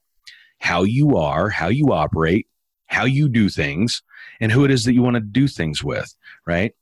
[0.59, 2.47] how you are, how you operate,
[2.87, 4.01] how you do things,
[4.39, 6.73] and who it is that you want to do things with, right?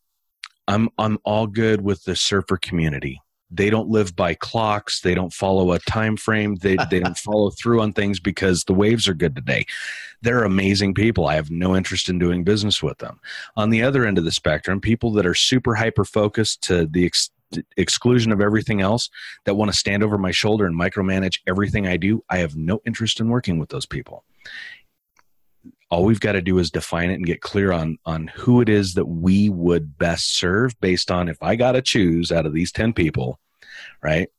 [0.67, 3.19] I'm, I'm all good with the surfer community.
[3.51, 5.01] They don't live by clocks.
[5.01, 6.55] They don't follow a time frame.
[6.55, 9.65] They, they don't follow through on things because the waves are good today.
[10.21, 11.27] They're amazing people.
[11.27, 13.19] I have no interest in doing business with them.
[13.57, 17.05] On the other end of the spectrum people that are super hyper focused to the
[17.05, 17.31] ex-
[17.77, 19.09] exclusion of everything else
[19.45, 22.81] that want to stand over my shoulder and micromanage everything i do i have no
[22.85, 24.23] interest in working with those people
[25.91, 28.69] all we've got to do is define it and get clear on on who it
[28.69, 32.53] is that we would best serve based on if I got to choose out of
[32.53, 33.39] these 10 people,
[34.01, 34.29] right?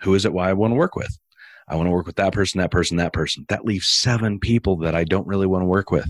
[0.00, 1.18] Who is it why I want to work with?
[1.66, 3.46] I want to work with that person, that person, that person.
[3.48, 6.06] That leaves seven people that I don't really want to work with.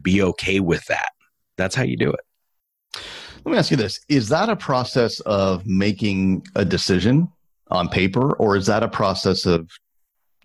[0.00, 1.10] Be okay with that.
[1.56, 3.00] That's how you do it.
[3.44, 7.28] Let me ask you this Is that a process of making a decision
[7.72, 9.68] on paper, or is that a process of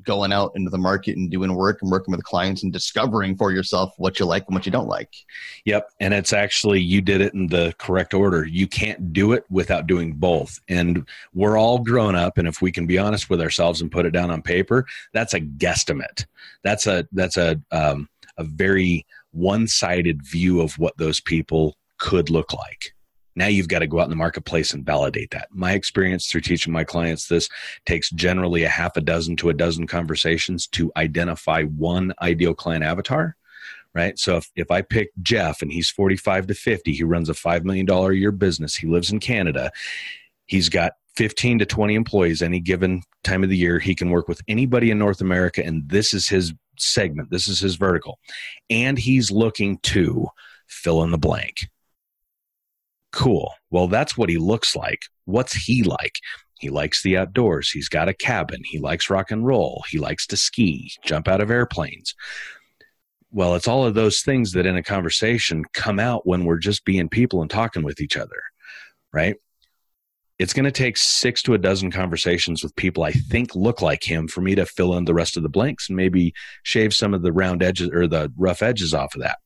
[0.06, 3.52] going out into the market and doing work and working with clients and discovering for
[3.52, 5.14] yourself what you like and what you don't like.
[5.66, 5.90] Yep.
[6.00, 8.46] And it's actually, you did it in the correct order.
[8.46, 10.60] You can't do it without doing both.
[10.70, 12.38] And we're all grown up.
[12.38, 15.34] And if we can be honest with ourselves and put it down on paper, that's
[15.34, 16.26] a guesstimate.
[16.64, 22.30] That's a, that's a, um, a very one sided view of what those people could
[22.30, 22.95] look like.
[23.36, 25.50] Now you've got to go out in the marketplace and validate that.
[25.52, 27.50] My experience through teaching my clients this
[27.86, 32.84] takes generally a half a dozen to a dozen conversations to identify one ideal client
[32.84, 33.36] avatar.
[33.94, 34.20] Right.
[34.20, 37.64] So if, if I pick Jeff and he's 45 to 50, he runs a $5
[37.64, 39.72] million a year business, he lives in Canada,
[40.48, 43.80] he's got 15 to 20 employees any given time of the year.
[43.80, 47.62] He can work with anybody in North America, and this is his segment, this is
[47.62, 48.20] his vertical.
[48.70, 50.28] And he's looking to
[50.68, 51.70] fill in the blank
[53.16, 53.54] Cool.
[53.72, 55.04] Well, that's what he looks like.
[55.24, 56.16] What's he like?
[56.60, 57.72] He likes the outdoors.
[57.72, 58.62] He's got a cabin.
[58.66, 59.86] He likes rock and roll.
[59.90, 62.14] He likes to ski, jump out of airplanes.
[63.32, 66.84] Well, it's all of those things that in a conversation come out when we're just
[66.84, 68.42] being people and talking with each other,
[69.14, 69.38] right?
[70.38, 74.04] It's going to take six to a dozen conversations with people I think look like
[74.04, 77.14] him for me to fill in the rest of the blanks and maybe shave some
[77.14, 79.38] of the round edges or the rough edges off of that.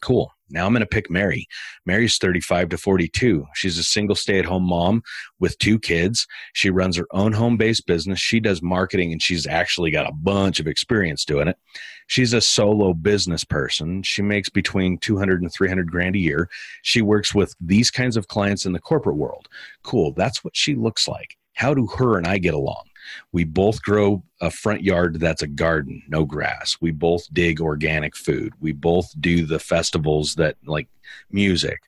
[0.00, 0.32] Cool.
[0.48, 1.46] Now I'm going to pick Mary.
[1.84, 3.46] Mary's 35 to 42.
[3.54, 5.02] She's a single stay at home mom
[5.40, 6.26] with two kids.
[6.52, 8.20] She runs her own home based business.
[8.20, 11.58] She does marketing and she's actually got a bunch of experience doing it.
[12.06, 14.02] She's a solo business person.
[14.02, 16.48] She makes between 200 and 300 grand a year.
[16.82, 19.48] She works with these kinds of clients in the corporate world.
[19.82, 20.12] Cool.
[20.12, 21.36] That's what she looks like.
[21.54, 22.84] How do her and I get along?
[23.32, 26.76] We both grow a front yard that's a garden, no grass.
[26.80, 28.52] We both dig organic food.
[28.60, 30.88] We both do the festivals that like
[31.30, 31.80] music.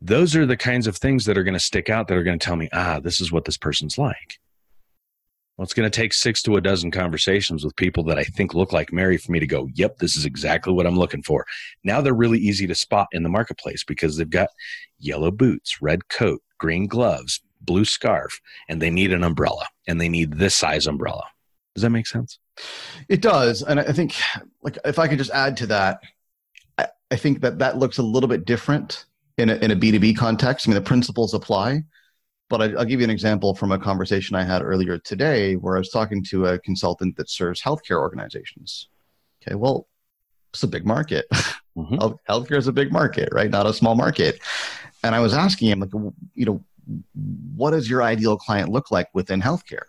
[0.00, 2.38] Those are the kinds of things that are going to stick out that are going
[2.38, 4.38] to tell me, ah, this is what this person's like.
[5.56, 8.52] Well, it's going to take six to a dozen conversations with people that I think
[8.52, 11.46] look like Mary for me to go, yep, this is exactly what I'm looking for.
[11.82, 14.50] Now they're really easy to spot in the marketplace because they've got
[14.98, 20.08] yellow boots, red coat, green gloves, blue scarf and they need an umbrella and they
[20.08, 21.24] need this size umbrella.
[21.74, 22.38] Does that make sense?
[23.08, 23.62] It does.
[23.62, 24.14] And I think
[24.62, 26.00] like if I could just add to that,
[26.78, 29.04] I, I think that that looks a little bit different
[29.36, 30.66] in a, in a B2B context.
[30.66, 31.82] I mean, the principles apply,
[32.48, 35.76] but I, will give you an example from a conversation I had earlier today where
[35.76, 38.88] I was talking to a consultant that serves healthcare organizations.
[39.42, 39.54] Okay.
[39.54, 39.86] Well,
[40.52, 41.26] it's a big market.
[41.76, 41.96] Mm-hmm.
[42.32, 43.50] Healthcare is a big market, right?
[43.50, 44.40] Not a small market.
[45.02, 45.92] And I was asking him, like,
[46.34, 46.64] you know,
[47.56, 49.86] what does your ideal client look like within healthcare?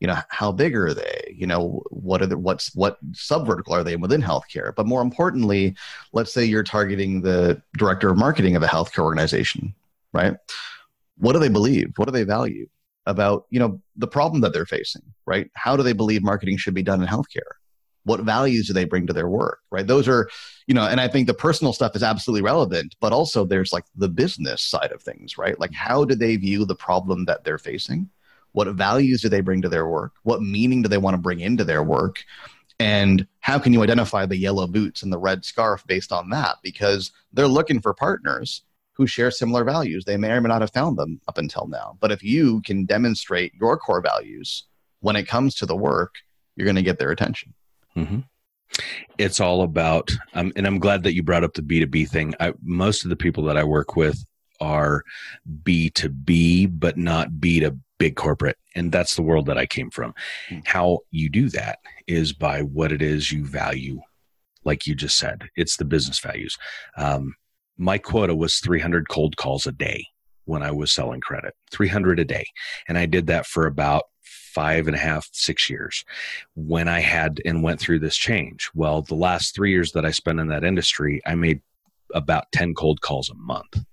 [0.00, 1.34] You know, how big are they?
[1.34, 4.74] You know, what are the what's what subvertical are they within healthcare?
[4.74, 5.74] But more importantly,
[6.12, 9.74] let's say you're targeting the director of marketing of a healthcare organization,
[10.12, 10.34] right?
[11.18, 11.92] What do they believe?
[11.96, 12.68] What do they value
[13.06, 15.48] about, you know, the problem that they're facing, right?
[15.54, 17.54] How do they believe marketing should be done in healthcare?
[18.06, 19.86] What values do they bring to their work right?
[19.86, 20.28] Those are
[20.66, 23.84] you know and i think the personal stuff is absolutely relevant but also there's like
[23.94, 25.58] the business side of things right?
[25.60, 28.08] Like how do they view the problem that they're facing?
[28.52, 30.14] What values do they bring to their work?
[30.22, 32.24] What meaning do they want to bring into their work?
[32.78, 36.56] And how can you identify the yellow boots and the red scarf based on that?
[36.62, 40.04] Because they're looking for partners who share similar values.
[40.04, 41.98] They may or may not have found them up until now.
[42.00, 44.64] But if you can demonstrate your core values
[45.00, 46.14] when it comes to the work
[46.56, 47.54] you're going to get their attention
[47.96, 48.20] Mm-hmm.
[49.18, 52.34] It's all about, um, and I'm glad that you brought up the B2B thing.
[52.40, 54.22] I, most of the people that I work with
[54.60, 55.02] are
[55.62, 58.58] B2B, but not B to big corporate.
[58.74, 60.12] And that's the world that I came from.
[60.50, 60.60] Mm-hmm.
[60.64, 64.00] How you do that is by what it is you value,
[64.64, 65.48] like you just said.
[65.56, 66.58] It's the business values.
[66.96, 67.34] Um,
[67.78, 70.06] my quota was 300 cold calls a day
[70.46, 72.46] when I was selling credit, 300 a day.
[72.88, 76.04] And I did that for about five and a half, six years
[76.54, 78.70] when I had and went through this change.
[78.74, 81.60] Well, the last three years that I spent in that industry, I made
[82.14, 83.84] about 10 cold calls a month.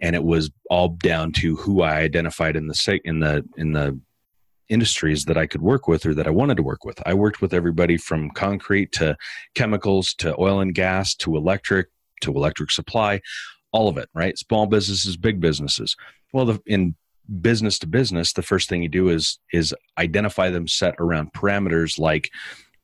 [0.00, 4.00] and it was all down to who I identified in the in the in the
[4.68, 7.02] industries that I could work with or that I wanted to work with.
[7.04, 9.16] I worked with everybody from concrete to
[9.54, 11.88] chemicals to oil and gas to electric
[12.22, 13.20] to electric supply,
[13.72, 14.36] all of it, right?
[14.38, 15.96] Small businesses, big businesses.
[16.32, 16.94] Well, the, in
[17.40, 21.98] business to business, the first thing you do is is identify them set around parameters
[21.98, 22.30] like,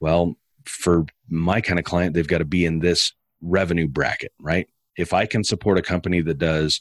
[0.01, 4.69] well, for my kind of client, they've got to be in this revenue bracket, right?
[4.97, 6.81] If I can support a company that does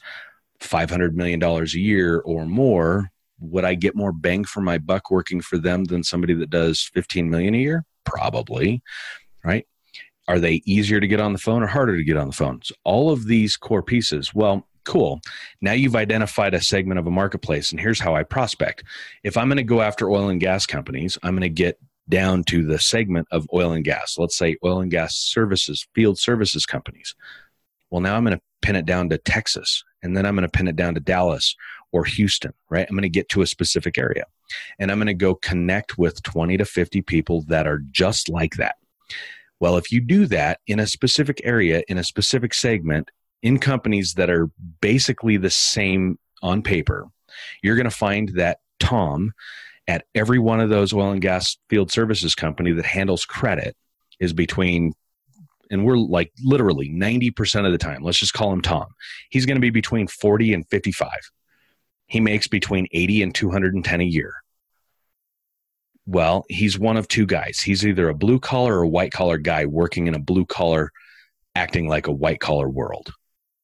[0.60, 5.40] $500 million a year or more, would I get more bang for my buck working
[5.40, 7.84] for them than somebody that does 15 million a year?
[8.04, 8.82] Probably,
[9.44, 9.66] right?
[10.28, 12.60] Are they easier to get on the phone or harder to get on the phone?
[12.62, 14.34] So all of these core pieces.
[14.34, 15.20] Well, cool.
[15.60, 18.84] Now you've identified a segment of a marketplace, and here's how I prospect.
[19.22, 22.44] If I'm going to go after oil and gas companies, I'm going to get down
[22.44, 24.16] to the segment of oil and gas.
[24.18, 27.14] Let's say oil and gas services, field services companies.
[27.90, 30.56] Well, now I'm going to pin it down to Texas, and then I'm going to
[30.56, 31.54] pin it down to Dallas
[31.92, 32.86] or Houston, right?
[32.88, 34.24] I'm going to get to a specific area
[34.78, 38.54] and I'm going to go connect with 20 to 50 people that are just like
[38.54, 38.76] that.
[39.60, 43.10] Well, if you do that in a specific area, in a specific segment,
[43.42, 44.50] in companies that are
[44.80, 47.06] basically the same on paper,
[47.62, 49.32] you're going to find that Tom
[49.88, 53.76] at every one of those oil and gas field services company that handles credit
[54.20, 54.92] is between
[55.70, 58.86] and we're like literally 90% of the time let's just call him tom
[59.30, 61.08] he's going to be between 40 and 55
[62.06, 64.34] he makes between 80 and 210 a year
[66.06, 67.60] well he's one of two guys.
[67.60, 70.90] He's either a blue collar or white collar guy working in a blue collar
[71.54, 73.12] acting like a white collar world.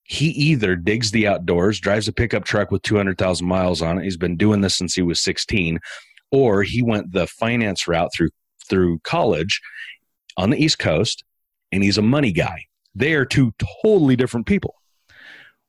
[0.05, 4.17] He either digs the outdoors drives a pickup truck with 200000 miles on it he's
[4.17, 5.79] been doing this since he was 16
[6.31, 8.31] or he went the finance route through
[8.69, 9.61] through college
[10.37, 11.25] on the east coast
[11.71, 12.67] and he's a money guy.
[12.95, 14.75] They are two totally different people.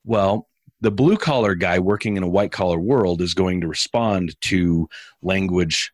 [0.03, 0.47] Well
[0.84, 4.89] the blue collar guy working in a white collar world is going to respond to
[5.21, 5.93] language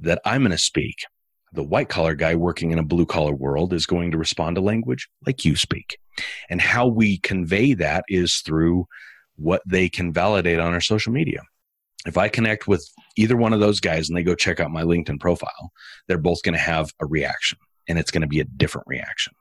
[0.00, 1.04] that I'm going to speak.
[1.52, 4.62] The white collar guy working in a blue collar world is going to respond to
[4.62, 5.98] language like you speak.
[6.50, 8.86] And how we convey that is through
[9.36, 11.42] what they can validate on our social media.
[12.06, 12.86] If I connect with
[13.16, 15.72] either one of those guys and they go check out my LinkedIn profile,
[16.06, 19.32] they're both going to have a reaction and it's going to be a different reaction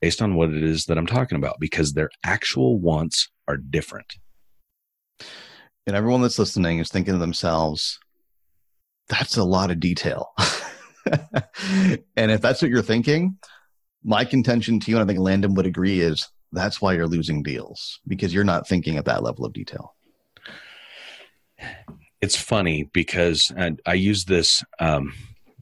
[0.00, 4.16] based on what it is that I'm talking about because their actual wants are different.
[5.86, 7.98] And everyone that's listening is thinking to themselves,
[9.08, 10.32] that's a lot of detail.
[12.16, 13.38] and if that's what you're thinking,
[14.02, 17.42] my contention to you, and I think Landon would agree, is that's why you're losing
[17.42, 19.94] deals because you're not thinking at that level of detail.
[22.20, 24.62] It's funny because I, I use this.
[24.78, 25.12] Um,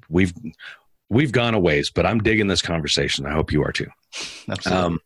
[0.09, 0.33] we've
[1.09, 3.27] we've gone a ways, but I'm digging this conversation.
[3.27, 3.89] I hope you are too.
[4.49, 4.85] Absolutely.
[4.85, 5.01] Um,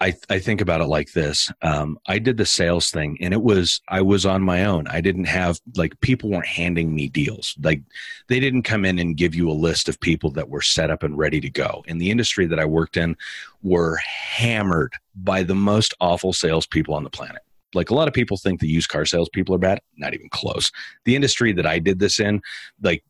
[0.00, 1.50] I, I think about it like this.
[1.60, 4.86] Um, I did the sales thing and it was, I was on my own.
[4.86, 7.56] I didn't have, like, people weren't handing me deals.
[7.60, 7.82] Like,
[8.28, 11.02] they didn't come in and give you a list of people that were set up
[11.02, 11.82] and ready to go.
[11.88, 13.16] In the industry that I worked in,
[13.62, 17.42] were hammered by the most awful salespeople on the planet.
[17.74, 19.80] Like, a lot of people think the used car salespeople are bad.
[19.96, 20.70] Not even close.
[21.06, 22.40] The industry that I did this in,
[22.80, 23.02] like,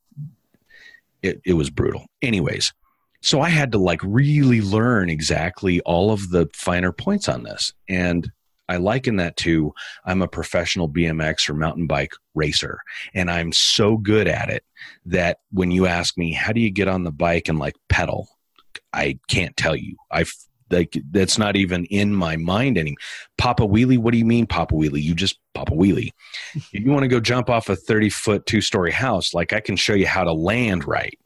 [1.23, 2.07] it, it was brutal.
[2.23, 2.73] Anyways,
[3.21, 7.73] so I had to like really learn exactly all of the finer points on this.
[7.89, 8.31] And
[8.69, 9.73] I liken that to
[10.05, 12.81] I'm a professional BMX or mountain bike racer,
[13.15, 14.63] and I'm so good at it
[15.07, 18.29] that when you ask me, how do you get on the bike and like pedal?
[18.93, 19.97] I can't tell you.
[20.11, 20.27] I
[20.71, 22.99] like that's not even in my mind anymore.
[23.39, 23.99] Papa wheelie?
[23.99, 25.03] What do you mean, Papa wheelie?
[25.03, 26.11] You just Papa wheelie.
[26.55, 29.33] If you want to go jump off a 30 foot two story house?
[29.33, 31.19] Like I can show you how to land right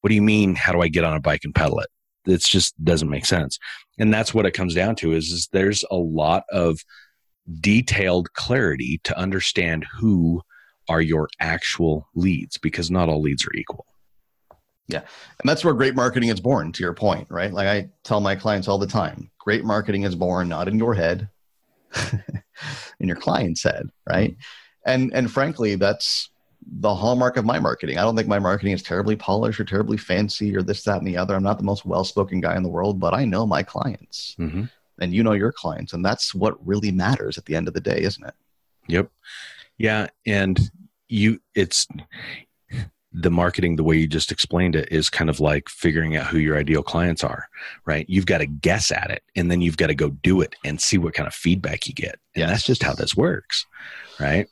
[0.00, 1.88] what do you mean how do i get on a bike and pedal it?
[2.26, 3.58] It just doesn't make sense.
[3.98, 6.80] And that's what it comes down to is, is there's a lot of
[7.60, 10.42] detailed clarity to understand who
[10.88, 13.86] are your actual leads because not all leads are equal.
[14.86, 15.00] Yeah.
[15.00, 17.52] And that's where great marketing is born to your point right?
[17.52, 20.94] Like i tell my clients all the time great marketing is born not in your
[20.94, 21.28] head
[23.00, 24.36] in your client's head right?
[24.84, 26.30] And and frankly that's
[26.66, 27.98] the hallmark of my marketing.
[27.98, 31.06] I don't think my marketing is terribly polished or terribly fancy or this, that, and
[31.06, 31.34] the other.
[31.34, 34.36] I'm not the most well spoken guy in the world, but I know my clients
[34.38, 34.64] mm-hmm.
[35.00, 35.92] and you know your clients.
[35.92, 38.34] And that's what really matters at the end of the day, isn't it?
[38.88, 39.10] Yep.
[39.78, 40.08] Yeah.
[40.26, 40.58] And
[41.08, 41.86] you, it's
[43.12, 46.38] the marketing, the way you just explained it, is kind of like figuring out who
[46.38, 47.48] your ideal clients are,
[47.86, 48.04] right?
[48.08, 50.80] You've got to guess at it and then you've got to go do it and
[50.80, 52.18] see what kind of feedback you get.
[52.34, 52.50] And yes.
[52.50, 53.64] that's just how this works,
[54.20, 54.48] right?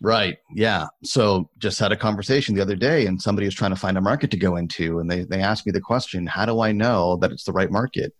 [0.00, 0.38] Right.
[0.54, 0.86] Yeah.
[1.04, 4.00] So just had a conversation the other day and somebody was trying to find a
[4.00, 7.16] market to go into and they, they asked me the question, how do I know
[7.16, 8.14] that it's the right market?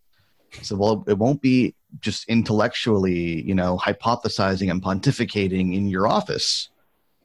[0.58, 6.06] I said, well, it won't be just intellectually, you know, hypothesizing and pontificating in your
[6.06, 6.68] office.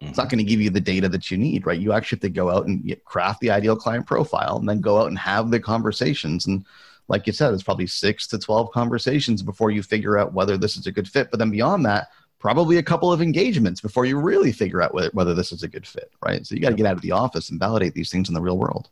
[0.01, 0.35] It's not mm-hmm.
[0.35, 1.79] going to give you the data that you need, right?
[1.79, 4.99] You actually have to go out and craft the ideal client profile and then go
[4.99, 6.45] out and have the conversations.
[6.45, 6.65] And
[7.07, 10.75] like you said, it's probably six to 12 conversations before you figure out whether this
[10.77, 11.31] is a good fit.
[11.31, 12.09] But then beyond that,
[12.45, 15.67] probably a couple of engagements before you really figure out whether, whether this is a
[15.67, 16.45] good fit, right?
[16.45, 18.41] So you got to get out of the office and validate these things in the
[18.41, 18.87] real world.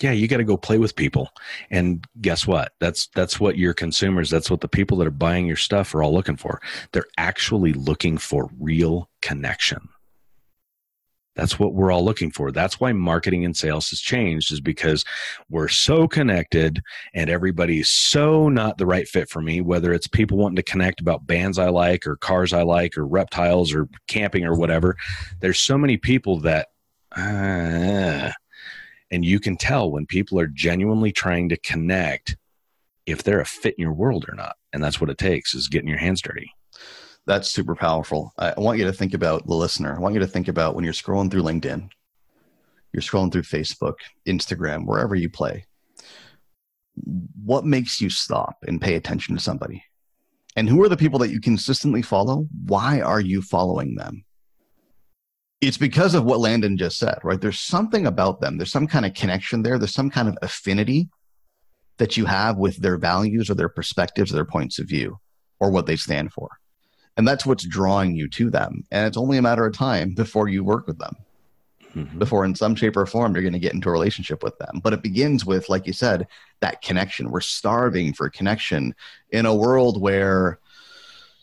[0.00, 1.28] Yeah you got to go play with people.
[1.68, 2.74] And guess what?
[2.78, 6.02] That's that's what your consumers that's what the people that are buying your stuff are
[6.04, 6.62] all looking for.
[6.92, 9.88] They're actually looking for real connection
[11.34, 15.04] that's what we're all looking for that's why marketing and sales has changed is because
[15.48, 16.80] we're so connected
[17.14, 21.00] and everybody's so not the right fit for me whether it's people wanting to connect
[21.00, 24.96] about bands i like or cars i like or reptiles or camping or whatever
[25.40, 26.68] there's so many people that
[27.16, 28.30] uh,
[29.12, 32.36] and you can tell when people are genuinely trying to connect
[33.04, 34.56] if they're a fit in your world or not.
[34.72, 36.50] And that's what it takes is getting your hands dirty.
[37.26, 38.32] That's super powerful.
[38.36, 39.94] I want you to think about the listener.
[39.94, 41.88] I want you to think about when you're scrolling through LinkedIn,
[42.92, 43.94] you're scrolling through Facebook,
[44.26, 45.64] Instagram, wherever you play.
[47.44, 49.84] What makes you stop and pay attention to somebody?
[50.56, 52.48] And who are the people that you consistently follow?
[52.66, 54.24] Why are you following them?
[55.62, 57.40] it's because of what Landon just said, right?
[57.40, 58.58] There's something about them.
[58.58, 59.78] There's some kind of connection there.
[59.78, 61.08] There's some kind of affinity
[61.98, 65.20] that you have with their values or their perspectives or their points of view
[65.60, 66.48] or what they stand for.
[67.16, 68.84] And that's what's drawing you to them.
[68.90, 71.16] And it's only a matter of time before you work with them,
[71.94, 72.18] mm-hmm.
[72.18, 74.80] before in some shape or form you're going to get into a relationship with them.
[74.82, 76.26] But it begins with, like you said,
[76.60, 77.30] that connection.
[77.30, 78.94] We're starving for connection
[79.30, 80.58] in a world where,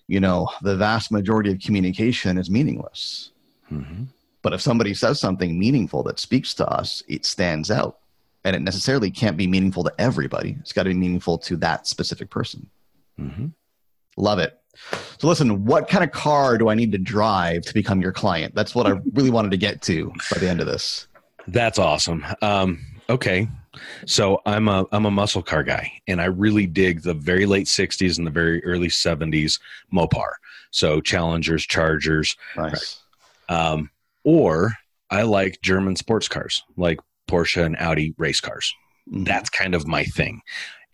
[0.08, 3.30] you know, the vast majority of communication is meaningless
[3.72, 4.06] Mm-hmm.
[4.42, 7.98] But if somebody says something meaningful that speaks to us, it stands out.
[8.46, 10.58] And it necessarily can't be meaningful to everybody.
[10.62, 12.70] It's got to be meaningful to that specific person.
[13.20, 13.48] Mm-hmm.
[14.16, 14.58] Love it.
[15.20, 18.56] So, listen, what kind of car do I need to drive to become your client?
[18.56, 21.08] That's what I really wanted to get to by the end of this.
[21.48, 22.26] That's awesome.
[22.42, 23.48] Um, okay,
[24.06, 27.68] so I'm a I'm a muscle car guy, and I really dig the very late
[27.68, 29.60] '60s and the very early '70s
[29.94, 30.34] Mopar.
[30.72, 33.02] So Challengers, Chargers, nice.
[33.50, 33.56] right?
[33.56, 33.90] Um,
[34.24, 34.74] or
[35.10, 38.74] I like German sports cars, like Porsche and Audi race cars.
[39.10, 39.24] Mm-hmm.
[39.24, 40.42] That's kind of my thing.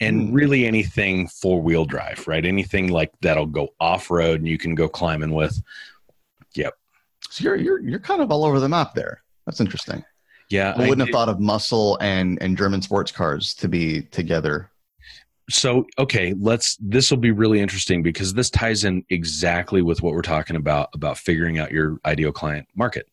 [0.01, 0.33] And mm-hmm.
[0.33, 2.45] really anything four wheel drive, right?
[2.45, 5.61] Anything like that'll go off road and you can go climbing with.
[6.55, 6.73] Yep.
[7.29, 9.21] So you're you're you're kind of all over the map there.
[9.45, 10.03] That's interesting.
[10.49, 10.73] Yeah.
[10.75, 14.69] I wouldn't I have thought of muscle and and German sports cars to be together
[15.49, 20.13] so okay let's this will be really interesting because this ties in exactly with what
[20.13, 23.07] we're talking about about figuring out your ideal client market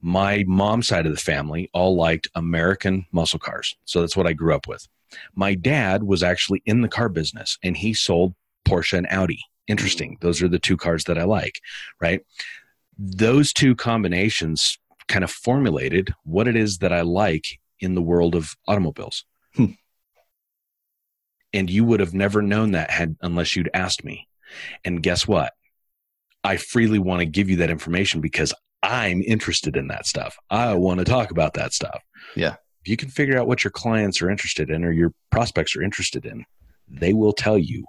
[0.00, 4.32] my mom's side of the family all liked american muscle cars so that's what i
[4.32, 4.88] grew up with
[5.34, 8.34] my dad was actually in the car business and he sold
[8.66, 9.40] porsche and audi.
[9.66, 10.16] Interesting.
[10.20, 11.60] Those are the two cars that i like
[12.00, 12.20] right?
[12.98, 18.34] Those two combinations kind of formulated what it is that i like in the world
[18.34, 19.24] of automobiles.
[19.54, 19.72] Hmm.
[21.52, 24.28] And you would have never known that had unless you'd asked me.
[24.84, 25.52] And guess what?
[26.44, 28.52] I freely want to give you that information because
[28.82, 30.36] i'm interested in that stuff.
[30.50, 32.02] I want to talk about that stuff.
[32.36, 35.76] Yeah if you can figure out what your clients are interested in or your prospects
[35.76, 36.44] are interested in
[36.90, 37.84] they will tell you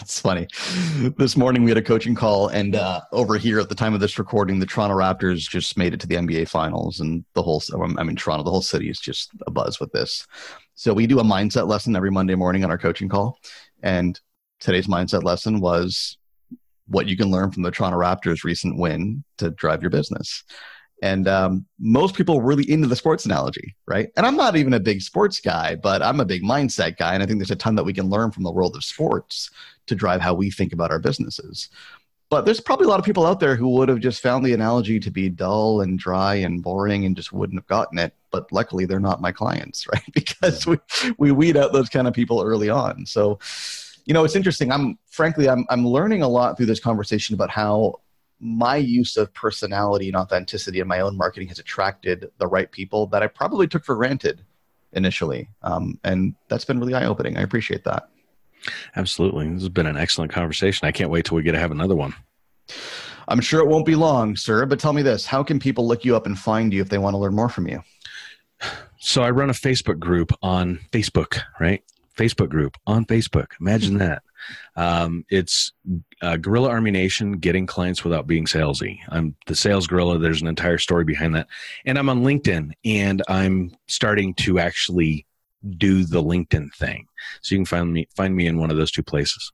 [0.00, 0.46] it's funny.
[1.16, 4.00] This morning we had a coaching call, and uh, over here at the time of
[4.00, 7.62] this recording, the Toronto Raptors just made it to the NBA Finals, and the whole
[7.98, 10.26] I mean Toronto, the whole city is just a buzz with this.
[10.74, 13.38] So we do a mindset lesson every Monday morning on our coaching call.
[13.82, 14.20] And
[14.60, 16.18] today's mindset lesson was
[16.86, 20.44] what you can learn from the Toronto Raptors' recent win to drive your business.
[21.02, 24.10] And um, most people are really into the sports analogy, right?
[24.16, 27.14] And I'm not even a big sports guy, but I'm a big mindset guy.
[27.14, 29.50] And I think there's a ton that we can learn from the world of sports
[29.86, 31.68] to drive how we think about our businesses.
[32.28, 34.52] But there's probably a lot of people out there who would have just found the
[34.52, 38.14] analogy to be dull and dry and boring and just wouldn't have gotten it.
[38.32, 40.02] But luckily, they're not my clients, right?
[40.12, 40.78] Because we,
[41.18, 43.06] we weed out those kind of people early on.
[43.06, 43.38] So,
[44.06, 44.72] you know, it's interesting.
[44.72, 48.00] I'm frankly, I'm, I'm learning a lot through this conversation about how
[48.40, 53.06] my use of personality and authenticity in my own marketing has attracted the right people
[53.08, 54.44] that I probably took for granted
[54.92, 55.48] initially.
[55.62, 57.36] Um, and that's been really eye opening.
[57.36, 58.08] I appreciate that.
[58.96, 59.48] Absolutely.
[59.48, 60.86] This has been an excellent conversation.
[60.86, 62.14] I can't wait till we get to have another one.
[63.28, 66.04] I'm sure it won't be long, sir, but tell me this how can people look
[66.04, 67.82] you up and find you if they want to learn more from you?
[68.98, 71.82] So I run a Facebook group on Facebook, right?
[72.16, 73.48] Facebook group on Facebook.
[73.60, 74.22] Imagine that.
[74.76, 75.72] Um, it's
[76.22, 78.98] uh, Gorilla Army Nation getting clients without being salesy.
[79.08, 80.18] I'm the sales gorilla.
[80.18, 81.48] There's an entire story behind that.
[81.84, 85.26] And I'm on LinkedIn and I'm starting to actually
[85.78, 87.06] do the LinkedIn thing.
[87.40, 89.52] So you can find me find me in one of those two places.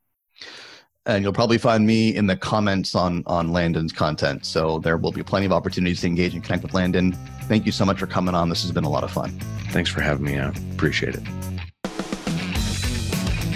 [1.04, 4.44] And you'll probably find me in the comments on on Landon's content.
[4.44, 7.12] So there will be plenty of opportunities to engage and connect with Landon.
[7.42, 8.48] Thank you so much for coming on.
[8.48, 9.30] This has been a lot of fun.
[9.70, 10.38] Thanks for having me.
[10.38, 11.51] I appreciate it.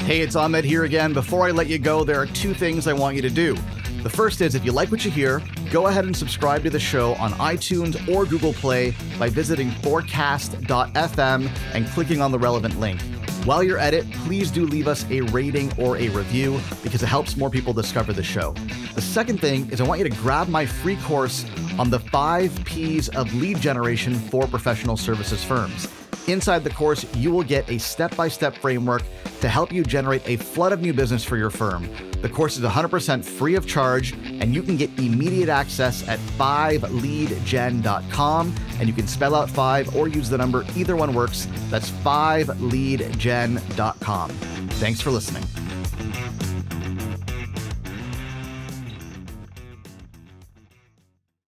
[0.06, 1.12] Hey, it's Ahmed here again.
[1.12, 3.56] Before I let you go, there are two things I want you to do.
[4.04, 5.42] The first is if you like what you hear,
[5.72, 11.50] go ahead and subscribe to the show on iTunes or Google Play by visiting forecast.fm
[11.74, 13.00] and clicking on the relevant link.
[13.44, 17.08] While you're at it, please do leave us a rating or a review because it
[17.08, 18.52] helps more people discover the show.
[18.94, 21.44] The second thing is I want you to grab my free course
[21.80, 25.88] on the five P's of lead generation for professional services firms.
[26.28, 29.04] Inside the course, you will get a step by step framework
[29.40, 31.88] to help you generate a flood of new business for your firm.
[32.22, 38.54] The course is 100% free of charge, and you can get immediate access at 5leadgen.com.
[38.78, 41.46] And you can spell out 5 or use the number, either one works.
[41.70, 44.30] That's 5leadgen.com.
[44.30, 45.44] Thanks for listening.